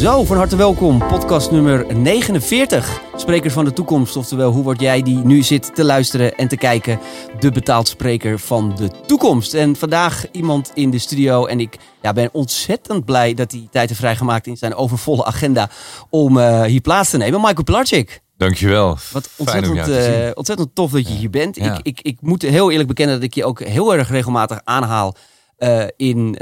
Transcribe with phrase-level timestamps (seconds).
[0.00, 0.98] Zo, van harte welkom.
[0.98, 3.00] Podcast nummer 49.
[3.16, 4.16] Sprekers van de toekomst.
[4.16, 7.00] Oftewel, hoe word jij die nu zit te luisteren en te kijken?
[7.40, 9.54] De betaald spreker van de toekomst.
[9.54, 11.46] En vandaag iemand in de studio.
[11.46, 15.70] En ik ja, ben ontzettend blij dat hij tijd heeft vrijgemaakt in zijn overvolle agenda.
[16.10, 17.40] Om uh, hier plaats te nemen.
[17.40, 18.20] Michael Pilarczyk.
[18.36, 18.98] Dankjewel.
[19.12, 21.56] Wat ontzettend, uh, ontzettend tof dat je hier bent.
[21.56, 21.74] Ja.
[21.74, 25.14] Ik, ik, ik moet heel eerlijk bekennen dat ik je ook heel erg regelmatig aanhaal
[25.58, 26.34] uh, in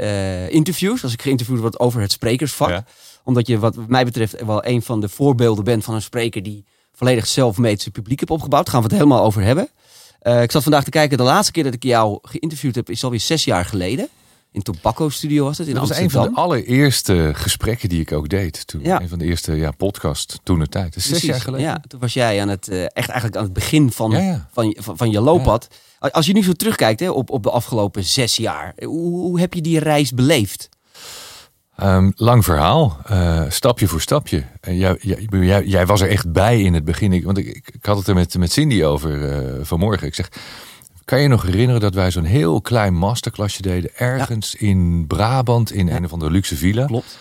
[0.49, 1.03] interviews.
[1.03, 2.69] Als ik geïnterviewd word over het sprekersvak.
[2.69, 2.85] Ja
[3.29, 6.65] omdat je wat mij betreft wel een van de voorbeelden bent van een spreker die
[6.93, 8.65] volledig zelfmeet zijn publiek heeft opgebouwd.
[8.65, 9.69] Daar gaan we het helemaal over hebben.
[10.23, 13.03] Uh, ik zat vandaag te kijken, de laatste keer dat ik jou geïnterviewd heb is
[13.03, 14.09] alweer zes jaar geleden.
[14.51, 18.11] In Tobacco Studio was het in Dat was een van de allereerste gesprekken die ik
[18.11, 18.67] ook deed.
[18.67, 19.01] Toen, ja.
[19.01, 20.93] Een van de eerste ja, podcast toen de tijd.
[20.93, 21.65] Dus zes jaar geleden.
[21.65, 24.47] Ja, toen was jij aan het, uh, echt eigenlijk aan het begin van, ja, ja.
[24.51, 25.67] Van, van, van, je looppad.
[25.99, 28.73] Als je nu zo terugkijkt hè, op, op de afgelopen zes jaar.
[28.83, 30.69] Hoe, hoe heb je die reis beleefd?
[31.83, 34.43] Um, lang verhaal, uh, stapje voor stapje.
[34.67, 34.97] Uh, jij,
[35.29, 37.13] jij, jij, was er echt bij in het begin.
[37.13, 40.07] Ik, want ik, ik, had het er met, met Cindy over uh, vanmorgen.
[40.07, 40.29] Ik zeg,
[41.05, 43.95] kan je nog herinneren dat wij zo'n heel klein masterclassje deden...
[43.95, 44.67] ergens ja.
[44.67, 45.95] in Brabant, in ja.
[45.95, 46.85] een of andere luxe villa?
[46.85, 47.17] Klopt.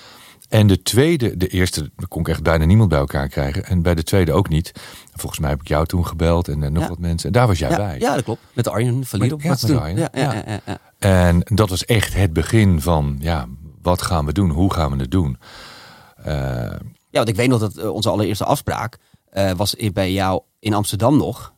[0.48, 3.64] En de tweede, de eerste, kon ik echt bijna niemand bij elkaar krijgen.
[3.64, 4.72] En bij de tweede ook niet.
[5.14, 6.88] Volgens mij heb ik jou toen gebeld en, en nog ja.
[6.88, 7.26] wat mensen.
[7.26, 7.96] En daar was jij bij.
[7.98, 8.40] Ja, dat klopt.
[8.52, 9.42] Met Arjen van op.
[9.42, 9.98] Ja, met Arjen.
[9.98, 13.46] Ja, ja, ja, En dat was echt het begin van, ja,
[13.88, 14.50] wat gaan we doen?
[14.50, 15.38] Hoe gaan we het doen?
[16.26, 16.26] Uh,
[17.10, 18.98] ja, want ik weet nog dat uh, onze allereerste afspraak
[19.32, 21.52] uh, was bij jou in Amsterdam nog.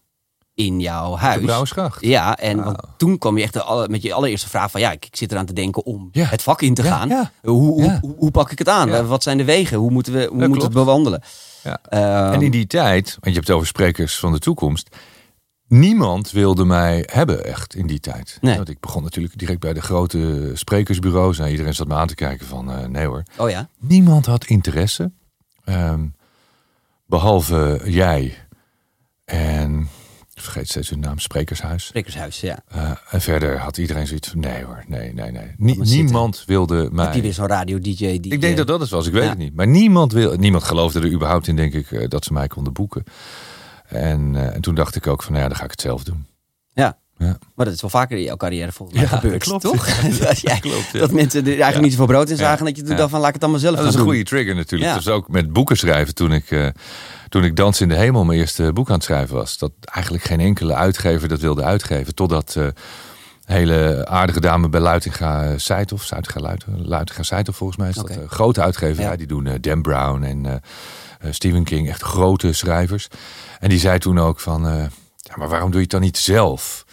[0.54, 1.70] In jouw huis.
[1.74, 1.90] De.
[2.00, 2.64] Ja, en wow.
[2.64, 4.80] want toen kwam je echt met je allereerste vraag van...
[4.80, 6.24] ja, ik, ik zit eraan te denken om ja.
[6.24, 7.08] het vak in te gaan.
[7.08, 7.30] Ja.
[7.42, 9.06] Hoe, hoe, hoe, hoe, pak ik het aan?
[9.06, 9.78] Wat zijn de wegen?
[9.78, 11.22] Hoe moeten we, hoe moeten we het bewandelen?
[11.64, 14.96] Um, en in die tijd, want je hebt het over sprekers van de toekomst...
[15.70, 18.38] Niemand wilde mij hebben echt in die tijd.
[18.40, 18.56] Nee.
[18.56, 21.38] Want ik begon natuurlijk direct bij de grote sprekersbureaus.
[21.38, 23.22] En iedereen zat me aan te kijken van uh, nee hoor.
[23.36, 23.68] Oh ja?
[23.78, 25.10] Niemand had interesse.
[25.64, 26.14] Um,
[27.06, 28.34] behalve jij
[29.24, 29.88] en
[30.34, 31.84] ik vergeet steeds hun naam, Sprekershuis.
[31.84, 32.58] Sprekershuis, ja.
[32.76, 35.54] Uh, en verder had iedereen zoiets van nee hoor, nee, nee, nee.
[35.56, 36.54] Nie, niemand zitten.
[36.54, 37.04] wilde mij.
[37.04, 38.18] Heb je weer zo'n radio-dj?
[38.20, 39.28] Die ik denk dat dat het was, ik weet ja.
[39.28, 39.54] het niet.
[39.54, 43.04] Maar niemand, wil, niemand geloofde er überhaupt in, denk ik, dat ze mij konden boeken.
[43.90, 46.04] En, uh, en toen dacht ik ook van, nou ja, dan ga ik het zelf
[46.04, 46.26] doen.
[46.72, 46.98] Ja.
[47.20, 47.38] Ja.
[47.54, 49.62] Maar dat is wel vaker in jouw carrière volgens mij ja, gebeurd, klopt.
[49.62, 49.86] toch?
[50.18, 52.96] dat, jij, klopt, dat mensen er eigenlijk niet zoveel brood in zagen dat je toen
[52.96, 53.92] dacht van laat ik het allemaal zelf dat doen.
[53.92, 54.94] Dat is een goede trigger natuurlijk.
[54.94, 56.66] Dus ook met boeken schrijven toen ik, uh,
[57.28, 59.58] toen ik Dans in de Hemel mijn eerste boek aan het schrijven was.
[59.58, 62.14] Dat eigenlijk geen enkele uitgever dat wilde uitgeven.
[62.14, 62.66] Totdat uh,
[63.44, 68.18] hele aardige dame bij Luitinga Seithof, Zuidinga Luitinga Seithof volgens mij is dat.
[68.26, 70.52] Grote uitgeverij, die doen Dan Brown en uh,
[71.30, 73.08] Stephen King, echt grote schrijvers.
[73.58, 74.86] En die zei toen ook van, uh,
[75.16, 76.84] ja, maar waarom doe je het dan niet zelf?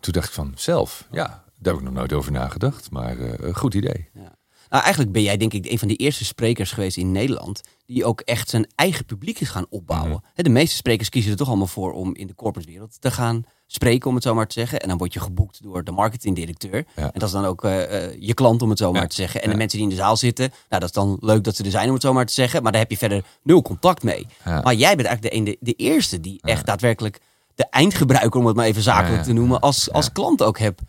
[0.00, 1.06] Toen dacht ik van, zelf?
[1.10, 2.90] Ja, daar heb ik nog nooit over nagedacht.
[2.90, 4.08] Maar uh, goed idee.
[4.14, 4.38] Ja.
[4.68, 7.60] Nou, eigenlijk ben jij denk ik een van de eerste sprekers geweest in Nederland...
[7.86, 10.10] die ook echt zijn eigen publiek is gaan opbouwen.
[10.10, 10.44] Mm -hmm.
[10.44, 13.44] De meeste sprekers kiezen er toch allemaal voor om in de corporate wereld te gaan
[13.72, 14.80] spreken, om het zo maar te zeggen.
[14.80, 16.84] En dan word je geboekt door de marketingdirecteur.
[16.96, 17.02] Ja.
[17.02, 19.06] En dat is dan ook uh, uh, je klant, om het zo maar ja.
[19.06, 19.40] te zeggen.
[19.40, 19.52] En ja.
[19.52, 21.70] de mensen die in de zaal zitten, nou, dat is dan leuk dat ze er
[21.70, 22.62] zijn, om het zo maar te zeggen.
[22.62, 24.26] Maar daar heb je verder nul contact mee.
[24.44, 27.20] Maar jij bent eigenlijk de, een, de, de eerste die echt daadwerkelijk
[27.54, 30.82] de eindgebruiker, om het maar even zakelijk te noemen, als, als klant ook hebt.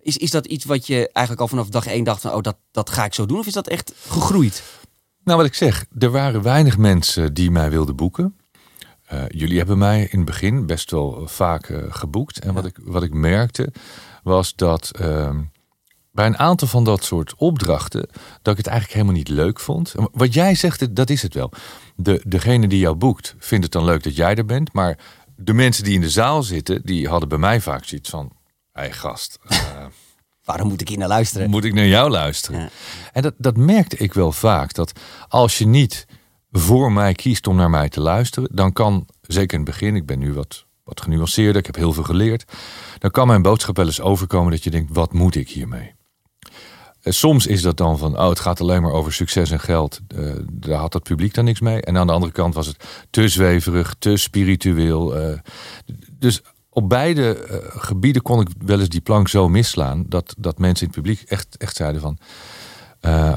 [0.00, 2.56] Is, is dat iets wat je eigenlijk al vanaf dag één dacht van, oh, dat,
[2.70, 3.38] dat ga ik zo doen?
[3.38, 4.62] Of is dat echt gegroeid?
[5.24, 8.35] Nou, wat ik zeg, er waren weinig mensen die mij wilden boeken.
[9.12, 12.38] Uh, jullie hebben mij in het begin best wel vaak uh, geboekt.
[12.38, 12.54] En ja.
[12.54, 13.72] wat, ik, wat ik merkte
[14.22, 15.30] was dat uh,
[16.12, 18.08] bij een aantal van dat soort opdrachten...
[18.42, 19.94] dat ik het eigenlijk helemaal niet leuk vond.
[20.12, 21.52] Wat jij zegt, dat is het wel.
[21.96, 24.72] De, degene die jou boekt vindt het dan leuk dat jij er bent.
[24.72, 24.98] Maar
[25.36, 28.32] de mensen die in de zaal zitten, die hadden bij mij vaak zoiets van...
[28.72, 29.38] Hé hey, gast...
[29.48, 29.58] uh,
[30.46, 31.50] Waarom moet ik hier naar luisteren?
[31.50, 32.60] Moet ik naar jou luisteren?
[32.60, 32.68] Ja.
[33.12, 34.74] En dat, dat merkte ik wel vaak.
[34.74, 34.92] Dat
[35.28, 36.06] als je niet
[36.58, 40.06] voor mij kiest om naar mij te luisteren, dan kan, zeker in het begin, ik
[40.06, 42.44] ben nu wat, wat genuanceerder, ik heb heel veel geleerd,
[42.98, 45.94] dan kan mijn boodschap wel eens overkomen dat je denkt, wat moet ik hiermee?
[47.02, 50.00] Soms is dat dan van, oh, het gaat alleen maar over succes en geld.
[50.16, 51.80] Uh, daar had het publiek dan niks mee.
[51.80, 55.20] En aan de andere kant was het te zweverig, te spiritueel.
[55.20, 55.38] Uh,
[56.12, 60.04] dus op beide gebieden kon ik wel eens die plank zo misslaan...
[60.08, 62.18] dat, dat mensen in het publiek echt, echt zeiden van...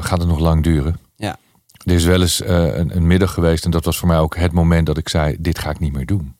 [0.01, 0.99] gaat het nog lang duren?
[1.85, 4.35] Er is wel eens uh, een, een, middag geweest en dat was voor mij ook
[4.35, 6.35] het moment dat ik zei: dit ga ik niet meer doen.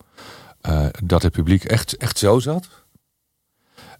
[0.70, 2.68] Uh, dat het publiek echt, echt zo zat.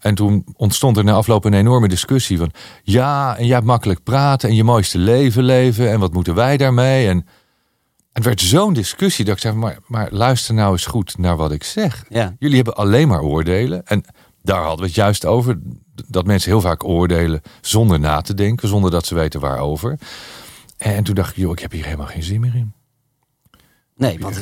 [0.00, 2.50] En toen ontstond er na afloop een enorme discussie van...
[2.82, 5.90] ja, en jij hebt makkelijk praten en je mooiste leven leven...
[5.90, 7.08] en wat moeten wij daarmee?
[7.08, 7.26] En
[8.12, 9.54] het werd zo'n discussie dat ik zei...
[9.54, 12.04] Maar, maar luister nou eens goed naar wat ik zeg.
[12.08, 12.34] Ja.
[12.38, 13.86] Jullie hebben alleen maar oordelen.
[13.86, 14.04] En
[14.42, 15.58] daar hadden we het juist over.
[16.06, 18.68] Dat mensen heel vaak oordelen zonder na te denken...
[18.68, 19.98] zonder dat ze weten waarover...
[20.80, 22.72] En toen dacht ik, joh, ik heb hier helemaal geen zin meer in.
[23.96, 24.34] Nee, want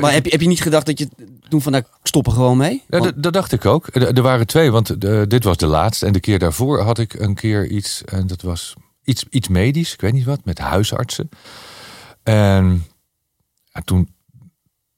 [0.00, 1.08] maar heb, je, heb je niet gedacht dat je
[1.48, 2.82] toen van, nou, stoppen gewoon mee?
[2.88, 3.86] Ja, dat dacht ik ook.
[3.94, 5.00] Er, waren twee, want
[5.30, 6.06] dit was de laatste.
[6.06, 8.74] En de keer daarvoor had ik een keer iets, en dat was
[9.04, 11.28] iets, iets medisch, ik weet niet wat, met huisartsen.
[12.22, 12.86] En
[13.84, 14.14] toen,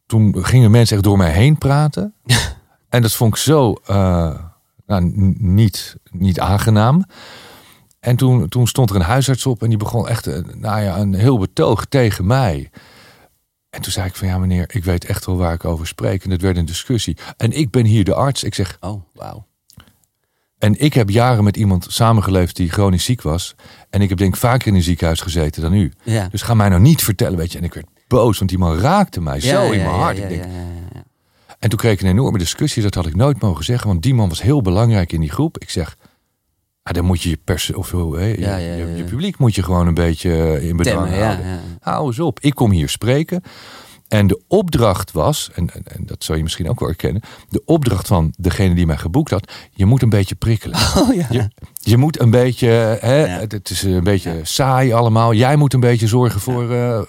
[0.06, 2.14] toen gingen mensen echt door mij heen praten.
[2.88, 4.38] en dat vond ik zo uh,
[4.86, 7.04] nou, niet, niet aangenaam.
[8.02, 10.98] En toen, toen stond er een huisarts op en die begon echt eh, nou ja,
[10.98, 12.70] een heel betoog tegen mij.
[13.70, 16.24] En toen zei ik van ja meneer, ik weet echt wel waar ik over spreek.
[16.24, 17.16] En het werd een discussie.
[17.36, 18.42] En ik ben hier de arts.
[18.42, 19.46] Ik zeg, oh wauw.
[20.58, 23.54] En ik heb jaren met iemand samengeleefd die chronisch ziek was.
[23.90, 25.92] En ik heb denk ik vaker in een ziekenhuis gezeten dan u.
[26.02, 26.28] Ja.
[26.28, 27.58] Dus ga mij nou niet vertellen, weet je.
[27.58, 30.18] En ik werd boos, want die man raakte mij zo in mijn hart.
[30.18, 30.44] ik denk,
[31.58, 32.82] en toen kreeg ik een enorme discussie.
[32.82, 35.58] Dat had ik nooit mogen zeggen, want die man was heel belangrijk in die groep.
[35.58, 35.96] Ik zeg,
[36.82, 39.94] ah, dan moet je je pers of je, je, je, publiek moet je gewoon een
[39.94, 41.60] beetje in bedwang houden.
[41.80, 42.40] Hou eens op.
[42.40, 43.42] Ik kom hier spreken.
[44.12, 47.62] En de opdracht was, en, en, en, dat zou je misschien ook wel herkennen, de
[47.64, 50.78] opdracht van degene die mij geboekt had, je moet een beetje prikkelen.
[50.96, 51.26] Oh, ja.
[51.30, 52.68] je, je, moet een beetje,
[53.00, 55.34] hè, het is een beetje saai allemaal.
[55.34, 56.72] Jij moet een beetje zorgen voor.
[56.72, 57.00] Uh,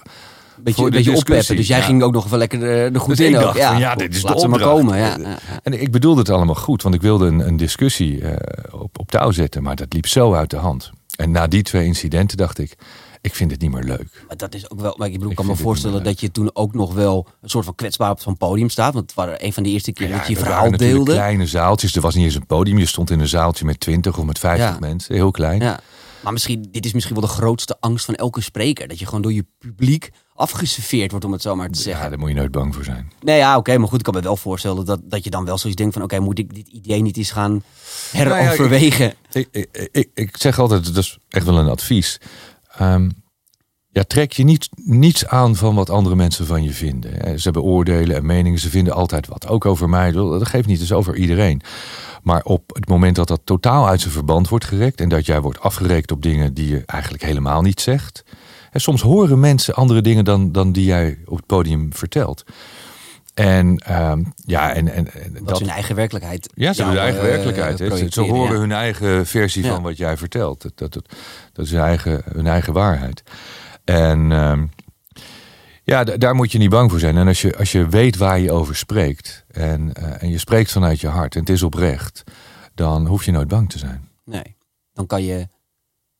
[0.62, 1.56] beetje, beetje oppeppen.
[1.56, 3.34] Dus jij ging ook nog wel lekker de, de goed dus in.
[3.34, 3.78] Dacht, ja.
[3.78, 4.98] Ja, dit is de maar komen.
[4.98, 5.18] Ja.
[5.64, 8.32] En ik bedoelde het allemaal goed, want ik wilde een, een discussie uh,
[8.72, 10.92] op, op touw zetten, maar dat liep zo uit de hand.
[11.16, 12.76] En na die twee incidenten dacht ik,
[13.24, 14.24] ik vind het niet meer leuk.
[14.28, 14.96] Maar dat is ook wel.
[14.98, 17.66] Maar ik bedoel, ik kan me voorstellen dat je toen ook nog wel een soort
[17.66, 18.94] van kwetsbaar op zo'n podium staat.
[18.94, 21.12] Want het waren een van de eerste keer dat je je verhaal deelde.
[21.12, 21.96] Kleine zaaltjes.
[21.96, 22.78] Er was niet eens een podium.
[22.78, 25.16] Je stond in een zaaltje met 20 of met 50 mensen.
[25.16, 25.62] Heel klein.
[25.62, 25.80] Ja.
[26.24, 28.88] Maar misschien, dit is misschien wel de grootste angst van elke spreker.
[28.88, 32.04] Dat je gewoon door je publiek afgeserveerd wordt, om het zo maar te zeggen.
[32.04, 33.12] Ja, daar moet je nooit bang voor zijn.
[33.22, 33.78] Nee, ja, oké.
[33.78, 36.04] maar goed, ik kan me wel voorstellen dat, dat je dan wel zoiets denkt van...
[36.04, 37.64] oké, moet ik dit idee niet eens gaan
[38.12, 39.14] heroverwegen?
[39.32, 42.20] Nou ja, ik, ik, ik, ik, zeg altijd, dat is echt wel een advies.
[42.82, 43.12] Um,
[43.94, 47.40] ja, trek je niet, niets aan van wat andere mensen van je vinden.
[47.40, 49.48] Ze hebben oordelen en meningen, ze vinden altijd wat.
[49.48, 51.62] Ook over mij, dat geeft niet, dus over iedereen.
[52.24, 55.02] Maar op het moment dat dat totaal uit zijn verband wordt gerekt...
[55.02, 58.24] en dat jij wordt afgerekend op dingen die je eigenlijk helemaal niet zegt...
[58.74, 62.44] En soms horen mensen andere dingen dan, dan die jij op het podium vertelt.
[63.34, 64.14] En uh,
[64.46, 66.50] ja, en, en, dat, dat hun eigen werkelijkheid.
[66.56, 68.14] Ja, ze hun eigen uh, werkelijkheid.
[68.14, 70.62] Ze horen hun eigen versie van wat jij vertelt.
[70.62, 71.16] Dat, dat, dat,
[71.54, 73.24] dat is hun eigen, hun eigen waarheid.
[73.84, 74.62] En uh,
[75.84, 77.18] ja, daar moet je niet bang voor zijn.
[77.18, 80.72] En als je, als je weet waar je over spreekt en, uh, en je spreekt
[80.72, 82.24] vanuit je hart en het is oprecht,
[82.74, 84.10] dan hoef je nooit bang te zijn.
[84.26, 84.56] Nee,
[84.94, 85.48] dan kan je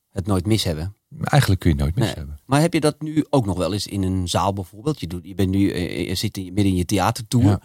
[0.10, 0.96] het nooit mis hebben.
[1.22, 2.40] Eigenlijk kun je nooit mis hebben.
[2.46, 5.00] Maar heb je dat nu ook nog wel eens in een zaal bijvoorbeeld?
[5.00, 7.46] Je, doet, je, bent nu, eh, je zit midden in je theatertour.
[7.46, 7.62] Ja.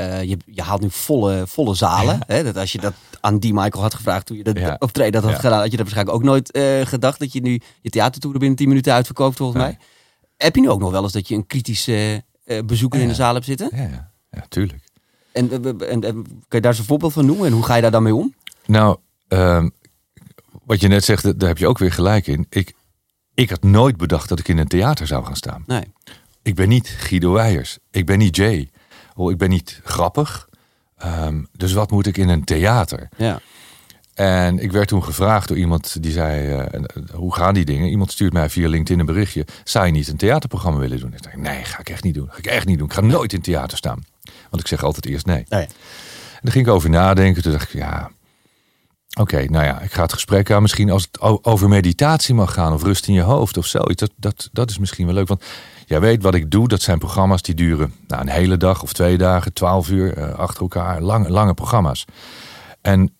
[0.00, 2.18] Uh, je, je, haalt nu volle, volle zalen.
[2.26, 2.42] Hè?
[2.42, 4.76] Dat als je dat aan die Michael had gevraagd toen je dat ja.
[4.78, 5.38] optreden dat had ja.
[5.38, 8.56] gedaan, had je dat waarschijnlijk ook nooit uh, gedacht dat je nu je theatertour binnen
[8.56, 9.78] 10 minuten uitverkoopt volgens mij.
[10.36, 13.14] Heb je nu ook nog wel eens dat je een kritische uh, bezoeker in de
[13.14, 13.70] zaal hebt zitten?
[13.74, 14.44] Ja, ja.
[14.48, 14.84] tuurlijk.
[15.32, 17.82] En, en, en, kan je daar eens een voorbeeld van noemen en hoe ga je
[17.82, 18.34] daar dan mee om?
[18.66, 18.96] Nou,
[19.28, 19.68] ehm,
[20.64, 22.46] wat je net zegt, daar heb je ook weer gelijk in.
[22.48, 22.74] Ik,
[23.38, 25.64] ik had nooit bedacht dat ik in een theater zou gaan staan.
[25.66, 25.92] Nee.
[26.42, 27.78] Ik ben niet Guido Weijers.
[27.90, 28.70] Ik ben niet Jay.
[29.14, 30.48] Oh, ik ben niet grappig.
[31.04, 33.08] Um, dus wat moet ik in een theater?
[33.16, 33.40] Ja.
[34.14, 36.82] En ik werd toen gevraagd door iemand die zei: uh,
[37.12, 37.88] Hoe gaan die dingen?
[37.88, 39.46] Iemand stuurt mij via LinkedIn een berichtje.
[39.64, 41.12] Zou je niet een theaterprogramma willen doen?
[41.12, 42.28] Ik dacht: Nee, ga ik echt niet doen.
[42.30, 42.86] Ga ik echt niet doen.
[42.86, 44.04] Ik ga nooit in theater staan.
[44.50, 45.40] Want ik zeg altijd eerst nee.
[45.40, 45.58] Oh ja.
[45.58, 45.68] En
[46.42, 47.42] daar ging ik over nadenken.
[47.42, 48.10] Toen dacht ik: Ja,
[49.16, 50.62] Oké, nou ja, ik ga het gesprek aan.
[50.62, 54.00] Misschien als het over meditatie mag gaan of rust in je hoofd of zoiets.
[54.00, 55.28] Dat, dat, dat is misschien wel leuk.
[55.28, 55.44] Want
[55.86, 56.68] jij weet wat ik doe.
[56.68, 60.34] Dat zijn programma's die duren nou, een hele dag of twee dagen, twaalf uur uh,
[60.34, 61.00] achter elkaar.
[61.00, 62.04] Lange, lange programma's.
[62.80, 63.14] En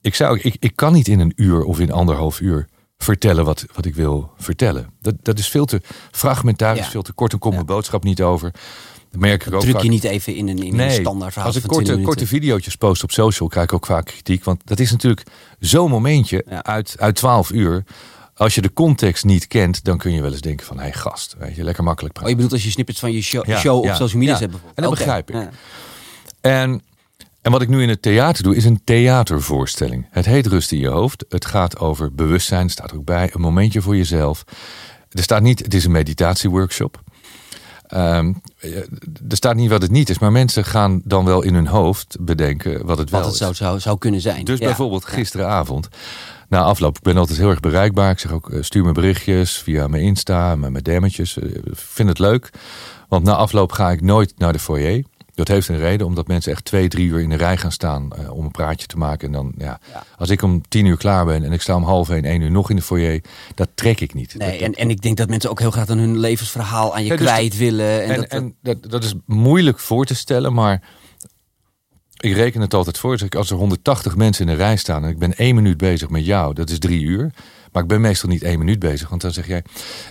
[0.00, 2.68] ik, zou, ik, ik kan niet in een uur of in anderhalf uur
[2.98, 4.90] vertellen wat, wat ik wil vertellen.
[5.00, 5.80] Dat, dat is veel te
[6.10, 6.90] fragmentarisch, ja.
[6.90, 8.52] veel te kort en komt mijn boodschap niet over.
[9.12, 9.82] Dat merk ik ook druk vaak.
[9.82, 11.52] je niet even in een, in nee, een standaard verhaal.
[11.52, 14.44] Als ik korte, korte video's post op social, krijg ik ook vaak kritiek.
[14.44, 15.26] Want dat is natuurlijk
[15.58, 16.64] zo'n momentje ja.
[16.64, 17.84] uit, uit 12 uur.
[18.34, 20.76] Als je de context niet kent, dan kun je wel eens denken van...
[20.76, 22.32] hé hey, gast, weet je, lekker makkelijk praten.
[22.32, 24.50] Oh, je bedoelt als je snippets van je show, ja, show op social media hebt
[24.50, 24.76] bijvoorbeeld?
[24.76, 25.22] En dat okay.
[25.22, 25.58] begrijp ik.
[26.40, 26.82] En,
[27.42, 30.06] en wat ik nu in het theater doe, is een theatervoorstelling.
[30.10, 31.24] Het heet Rust in je hoofd.
[31.28, 33.30] Het gaat over bewustzijn, staat ook bij.
[33.32, 34.44] Een momentje voor jezelf.
[35.10, 37.02] Er staat niet, het is een meditatieworkshop.
[37.94, 38.40] Um,
[39.28, 42.16] er staat niet wat het niet is, maar mensen gaan dan wel in hun hoofd
[42.20, 43.38] bedenken wat het wel wat het is.
[43.38, 44.44] Zou, zou, zou kunnen zijn.
[44.44, 44.66] Dus ja.
[44.66, 45.88] bijvoorbeeld gisteravond,
[46.48, 48.10] na afloop, ik ben altijd heel erg bereikbaar.
[48.10, 51.36] Ik zeg ook, stuur me berichtjes via mijn Insta, mijn, mijn dammetjes.
[51.36, 52.50] Ik vind het leuk,
[53.08, 55.04] want na afloop ga ik nooit naar de foyer.
[55.34, 58.10] Dat heeft een reden, omdat mensen echt twee, drie uur in de rij gaan staan
[58.12, 59.26] eh, om een praatje te maken.
[59.26, 60.04] En dan, ja, Ja.
[60.18, 62.50] als ik om tien uur klaar ben en ik sta om half één, één uur
[62.50, 63.20] nog in de foyer,
[63.54, 64.34] dat trek ik niet.
[64.38, 67.02] Nee, Dat- en, en ik denk dat mensen ook heel graag dan hun levensverhaal aan
[67.04, 68.02] je Ja, dus kwijt willen.
[68.02, 70.82] En, En, dat, en dat, dat is moeilijk voor te stellen, maar
[72.16, 73.16] ik reken het altijd voor.
[73.16, 76.08] Dus als er 180 mensen in de rij staan en ik ben één minuut bezig
[76.08, 77.30] met jou, dat is drie uur.
[77.72, 79.64] Maar ik ben meestal niet één minuut bezig, want dan zeg jij,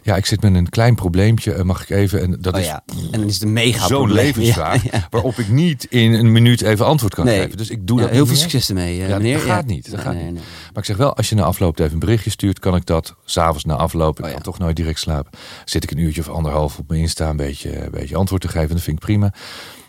[0.04, 2.22] ja, ik zit met een klein probleempje, eh, mag ik even?
[2.22, 2.84] En dat oh is ja.
[3.12, 5.08] En dan is het een mega zo'n levensvraag, Ja, ja.
[5.10, 7.42] waarop ik niet in een minuut even antwoord kan Nee.
[7.42, 7.58] geven.
[7.58, 9.34] Dus ik doe dat heel veel succes ermee, eh, Ja, meneer.
[9.38, 10.34] dat gaat niet, dat Nee, gaat nee, niet.
[10.34, 10.44] nee.
[10.44, 13.16] Maar ik zeg wel, als je na afloop even een berichtje stuurt, kan ik dat
[13.26, 14.20] s'avonds na afloop.
[14.20, 15.32] Ik Oh kan toch nooit direct slapen.
[15.66, 18.48] Zit ik een uurtje of anderhalf op mijn Insta een beetje, een beetje antwoord te
[18.48, 18.70] geven.
[18.70, 19.34] Dat vind ik prima.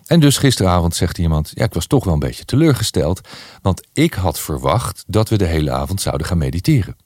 [0.06, 3.20] En dus gisteravond zegt iemand, ja, ik was toch wel een beetje teleurgesteld.
[3.62, 6.96] Want ik had verwacht dat we de hele avond zouden gaan mediteren.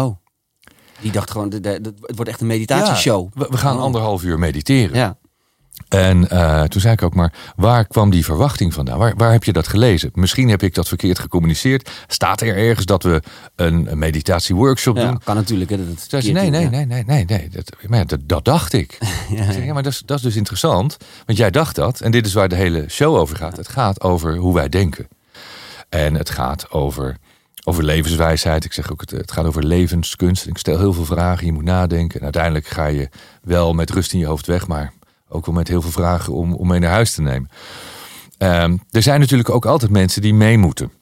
[0.00, 0.16] Oh.
[1.00, 3.28] Die dacht gewoon, de, de- de- het wordt echt een meditatieshow.
[3.34, 3.82] Ja, we, we gaan Oh.
[3.82, 4.96] anderhalf uur mediteren.
[4.96, 5.16] Ja.
[5.88, 8.98] En eh, toen zei ik ook maar, waar kwam die verwachting vandaan?
[8.98, 10.10] Waar, waar heb je dat gelezen?
[10.14, 11.90] Misschien heb ik dat verkeerd gecommuniceerd.
[12.06, 13.22] Staat er ergens dat we
[13.56, 15.18] een, een meditatieworkshop ja, doen?
[15.24, 15.70] kan natuurlijk.
[15.70, 17.48] Hè, dat het Zei ze, verkeerd nee, nee, nee, nee, nee, nee.
[17.48, 18.98] Dat, maar dat, dat dacht ik.
[19.28, 20.96] Ja, ja, maar dat is, dat is dus interessant.
[21.26, 22.00] Want jij dacht dat.
[22.00, 23.56] En dit is waar de hele show over gaat.
[23.56, 25.08] Het gaat over hoe wij denken.
[25.88, 27.16] En het gaat over,
[27.64, 28.64] over levenswijsheid.
[28.64, 30.46] Ik zeg ook, het, het gaat over levenskunst.
[30.46, 31.46] Ik stel heel veel vragen.
[31.46, 32.18] Je moet nadenken.
[32.18, 33.08] En uiteindelijk ga je
[33.42, 34.66] wel met rust in je hoofd weg.
[34.66, 34.92] Maar
[35.28, 37.50] ook wel met heel veel vragen om, om mee naar huis te nemen.
[38.38, 40.92] Ehm, er zijn natuurlijk ook altijd mensen die mee moeten.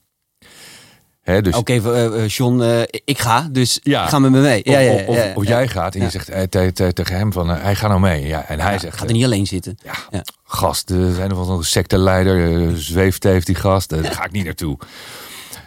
[1.23, 4.07] Dus Oké, eh, eh, John, eh, ik ga, dus Ja.
[4.07, 4.61] ga met me mee.
[4.63, 7.15] Ja, of, ja, of- of, ja, of jij gaat en je zegt te- te- tegen
[7.15, 8.27] hem van, hij gaat nou mee.
[8.27, 9.77] Ja, en hij zegt, gaat er niet alleen zitten.
[9.83, 14.31] Ja, gast, er zijn nog wel een secteleider, zweeft heeft die gast, daar ga ik
[14.31, 14.77] niet naartoe.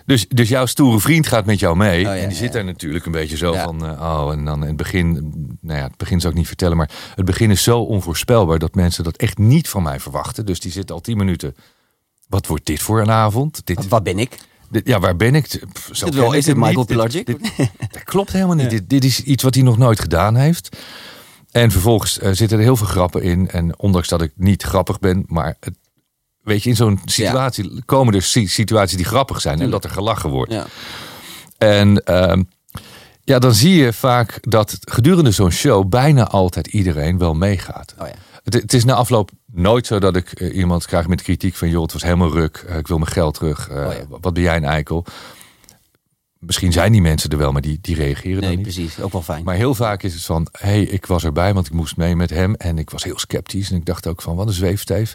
[0.06, 1.96] Dus, dus jouw stoere vriend gaat met jou mee.
[2.06, 2.58] Oh, ja, en die zit ja.
[2.58, 3.86] er natuurlijk een beetje zo van.
[3.86, 5.12] eh, oh, en dan in het begin.
[5.60, 6.76] Nou ja, het begin zou ik niet vertellen.
[6.76, 10.46] Maar het begin is zo onvoorspelbaar dat mensen dat echt niet van mij verwachten.
[10.46, 11.54] Dus die zitten al tien minuten.
[12.28, 13.66] Wat wordt dit voor een avond?
[13.66, 14.36] Dit, Wat ben ik?
[14.70, 15.60] dit- ja, waar ben ik?
[15.72, 16.74] Pff, Zo wel, is Michael.
[16.74, 17.26] Dit- Pilarczyk?
[17.26, 17.52] dit-
[17.92, 18.70] dat klopt helemaal niet.
[18.70, 20.76] Dit, dit is iets wat hij nog nooit gedaan heeft.
[21.50, 23.50] En vervolgens eh, zitten er heel veel grappen in.
[23.50, 25.74] En ondanks dat ik niet grappig ben, maar het,
[26.46, 29.90] weet je, in zo'n situatie komen er si- situaties die grappig zijn en dat er
[29.90, 30.52] gelachen wordt.
[30.52, 30.66] ja.
[31.58, 32.42] En ehm,
[33.24, 37.94] ja, dan zie je vaak dat gedurende zo'n show bijna altijd iedereen wel meegaat.
[37.98, 38.14] Oh ja.
[38.44, 41.68] Het, het is na afloop nooit zo dat ik eh, iemand krijg met kritiek van...
[41.68, 43.68] joh, het was helemaal ruk, eh, ik wil mijn geld terug.
[43.68, 44.00] eh, Oh ja.
[44.20, 45.04] Wat ben jij een eikel?
[46.38, 48.62] Misschien zijn die mensen er wel, maar die, die reageren Nee, dan niet.
[48.62, 49.00] precies.
[49.00, 49.44] Ook wel fijn.
[49.44, 52.16] Maar heel vaak is het van, hé, hey, ik was erbij, want ik moest mee
[52.16, 52.54] met hem.
[52.54, 53.70] En ik was heel sceptisch.
[53.70, 55.14] En ik dacht ook van, wat een zweefsteef.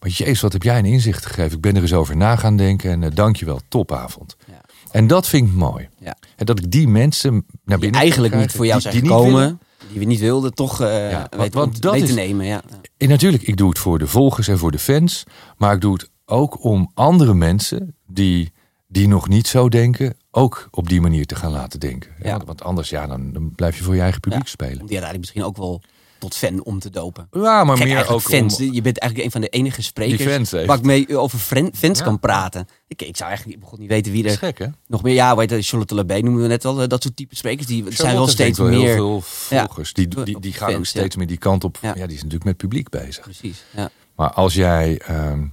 [0.00, 1.56] Maar jezus, wat heb jij een inzicht gegeven.
[1.56, 2.90] Ik ben er eens over na gaan denken.
[2.90, 4.36] En uh, dankjewel, topavond.
[4.46, 4.60] Ja.
[4.90, 5.88] En dat vind ik mooi.
[5.98, 6.16] Ja.
[6.36, 9.02] En dat ik die mensen naar die binnen eigenlijk kan niet voor jou zijn die-
[9.02, 12.46] die niet gekomen, die we niet wilden, toch Ja, want dat weten is- nemen.
[12.46, 12.62] Ja.
[12.96, 15.24] En natuurlijk, ik doe het voor de volgers en voor de fans.
[15.56, 18.52] Maar ik doe het ook om andere mensen die,
[18.88, 22.10] die nog niet zo denken, ook op die manier te gaan laten denken.
[22.22, 22.40] Ja.
[22.44, 24.48] Want, anders, ja, dan, dan blijf je voor je eigen publiek Ja.
[24.48, 24.70] spelen.
[24.72, 25.82] Die uiteindelijk misschien ook wel
[26.18, 27.28] tot fan om te dopen.
[27.32, 28.58] Ja, maar Gek, meer ook fans.
[28.60, 28.72] om...
[28.72, 30.66] Je bent eigenlijk een van de enige sprekers Die fans heeft.
[30.66, 32.04] waar ik mee over fans Ja.
[32.04, 32.68] kan praten.
[32.86, 34.66] Ik, ik zou eigenlijk begon niet weten wie er gek, hè?
[34.86, 35.14] nog meer...
[35.14, 36.82] Ja, weet je, Charlotte Labé noemen we net al.
[36.82, 37.66] eh, Dat soort type sprekers.
[37.66, 38.78] Die zijn wel steeds wel meer...
[38.94, 39.92] heel veel volgers.
[39.92, 41.78] Die, die, die gaan ook steeds meer die kant op.
[41.80, 41.88] Ja.
[41.88, 42.06] Ja.
[42.06, 43.20] die is natuurlijk met publiek bezig.
[43.24, 43.90] Precies, ja.
[44.16, 45.44] Maar als jij, ehm,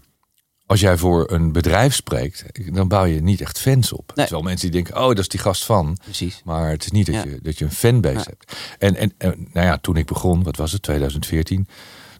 [0.65, 4.09] als jij voor een bedrijf spreekt, dan bouw je niet echt fans op.
[4.09, 4.27] Er Nee.
[4.27, 5.97] zijn wel mensen die denken, oh, dat is die gast van.
[6.03, 6.41] Precies.
[6.45, 7.23] Maar het is niet dat, Ja.
[7.23, 8.23] je, dat je een fanbase Ja.
[8.23, 8.57] hebt.
[8.79, 11.67] En, en, en nou ja, toen ik begon, wat was het, 2014.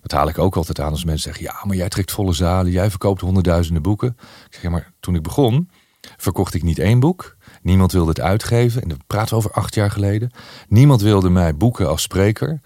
[0.02, 2.72] Dat haal ik ook altijd aan als mensen zeggen, ja, maar jij trekt volle zalen,
[2.72, 4.18] jij verkoopt honderdduizenden boeken.
[4.20, 5.70] Ik zeg, ja, maar toen ik begon,
[6.18, 7.36] verkocht ik niet één boek.
[7.62, 8.82] Niemand wilde het uitgeven.
[8.82, 10.32] En dat praten we over acht jaar geleden.
[10.68, 12.62] Niemand wilde mij boeken als spreker.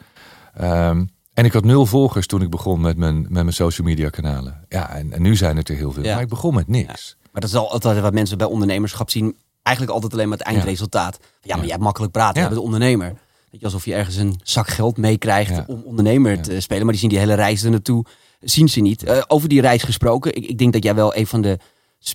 [0.53, 1.05] Ehm,
[1.39, 4.65] en ik had nul volgers toen ik begon met mijn, met mijn social media kanalen.
[4.69, 6.03] Ja, en, en nu zijn het er heel veel.
[6.03, 6.13] Ja.
[6.13, 7.17] Maar ik begon met niks.
[7.31, 9.35] Maar dat is al altijd wat mensen bij ondernemerschap zien.
[9.63, 11.19] Eigenlijk altijd alleen maar het eindresultaat.
[11.41, 12.41] Ja, maar jij hebt makkelijk praten.
[12.41, 12.47] Ja.
[12.47, 13.07] Je bent ondernemer.
[13.51, 16.83] Weet je, alsof je ergens een zak geld meekrijgt om ondernemer te spelen.
[16.83, 18.05] Maar die zien die hele reis er naartoe.
[18.39, 19.03] Zien ze niet.
[19.03, 20.35] Eh, over die reis gesproken.
[20.35, 21.59] Ik, ik denk dat jij wel een van de...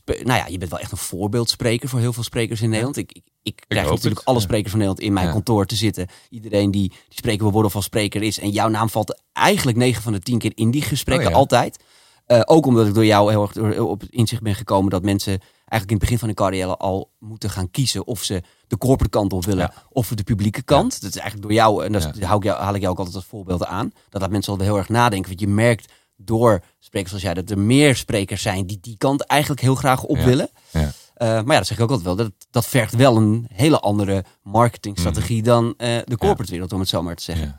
[0.07, 2.97] Nou ja, je bent wel echt een voorbeeldspreker voor heel veel sprekers in Nederland.
[2.97, 5.33] Ik, ik, ik krijg natuurlijk het, alle sprekers van Nederland in mijn Ja.
[5.33, 6.07] kantoor te zitten.
[6.31, 8.39] Iedereen die, die spreken wil worden of als spreker is.
[8.39, 11.39] En jouw naam valt eigenlijk 9 van de 10 keer in die gesprekken Oh ja.
[11.39, 11.85] altijd.
[12.27, 15.03] Eh, ook omdat ik door jou heel erg door- op het inzicht ben gekomen dat
[15.03, 18.79] mensen eigenlijk in het begin van hun carrière al moeten gaan kiezen of ze de
[18.79, 19.83] corporate kant op willen Ja.
[19.91, 21.01] of de publieke kant.
[21.01, 23.93] Dat is eigenlijk door jou, en daar haal ik jou ook altijd als voorbeelden aan.
[24.09, 25.29] Dat laat mensen al heel erg nadenken.
[25.29, 29.23] Want je merkt door sprekers zoals jij dat er meer sprekers zijn die die kant
[29.27, 30.25] eigenlijk heel graag op Ja.
[30.25, 30.49] willen.
[30.71, 30.93] Ja.
[31.15, 32.17] Eh, maar ja, dat zeg ik ook altijd wel.
[32.17, 36.89] Dat, dat vergt wel een hele andere marketingstrategie dan eh, de corporate wereld, om het
[36.89, 37.47] zo maar te zeggen.
[37.47, 37.59] Ja.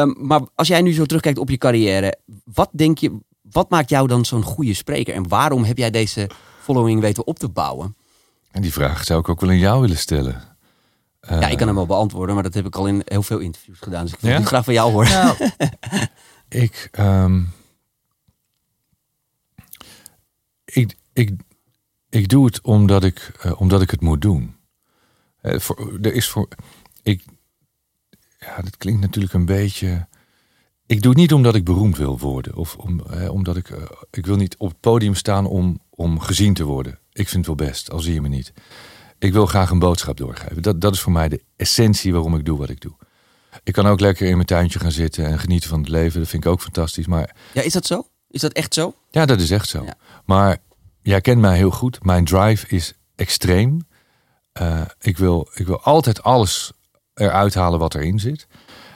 [0.00, 3.88] Ehm, maar als jij nu zo terugkijkt op je carrière, wat denk je, wat maakt
[3.88, 5.14] jou dan zo'n goede spreker?
[5.14, 6.30] En waarom heb jij deze
[6.62, 7.96] following weten op te bouwen?
[8.50, 10.42] En die vraag zou ik ook wel aan jou willen stellen.
[11.20, 13.78] ja, ik kan hem wel beantwoorden, maar dat heb ik al in heel veel interviews
[13.78, 14.04] gedaan.
[14.04, 15.10] Dus ik wil het graag van jou horen.
[15.10, 15.36] Nou,
[16.64, 17.42] ik, ehm,
[20.76, 21.30] ik, ik,
[22.08, 24.56] ik doe het omdat ik, uh, omdat ik het moet doen.
[25.42, 26.48] Uh, voor, er is voor.
[27.02, 27.24] Ik,
[28.38, 30.06] ja, dat klinkt natuurlijk een beetje.
[30.86, 32.54] Ik doe het niet omdat ik beroemd wil worden.
[32.54, 33.70] Of om, omdat ik.
[33.70, 36.98] Uh, ik wil niet op het podium staan om, om gezien te worden.
[37.12, 38.52] Ik vind het wel best, al zie je me niet.
[39.18, 40.62] Ik wil graag een boodschap doorgeven.
[40.62, 42.96] Dat, dat is voor mij de essentie waarom ik doe wat ik doe.
[43.62, 46.20] Ik kan ook lekker in mijn tuintje gaan zitten en genieten van het leven.
[46.20, 47.06] Dat vind ik ook fantastisch.
[47.06, 47.36] Maar...
[47.52, 48.06] Ja, is dat zo?
[48.30, 48.94] Is dat echt zo?
[49.10, 49.86] Ja, dat is echt zo.
[50.24, 50.58] Maar
[51.06, 52.04] jij kent mij heel goed.
[52.04, 53.86] Mijn drive is extreem.
[54.60, 56.72] Uh, ik, wil, ik wil altijd alles
[57.14, 58.46] eruit halen wat erin zit.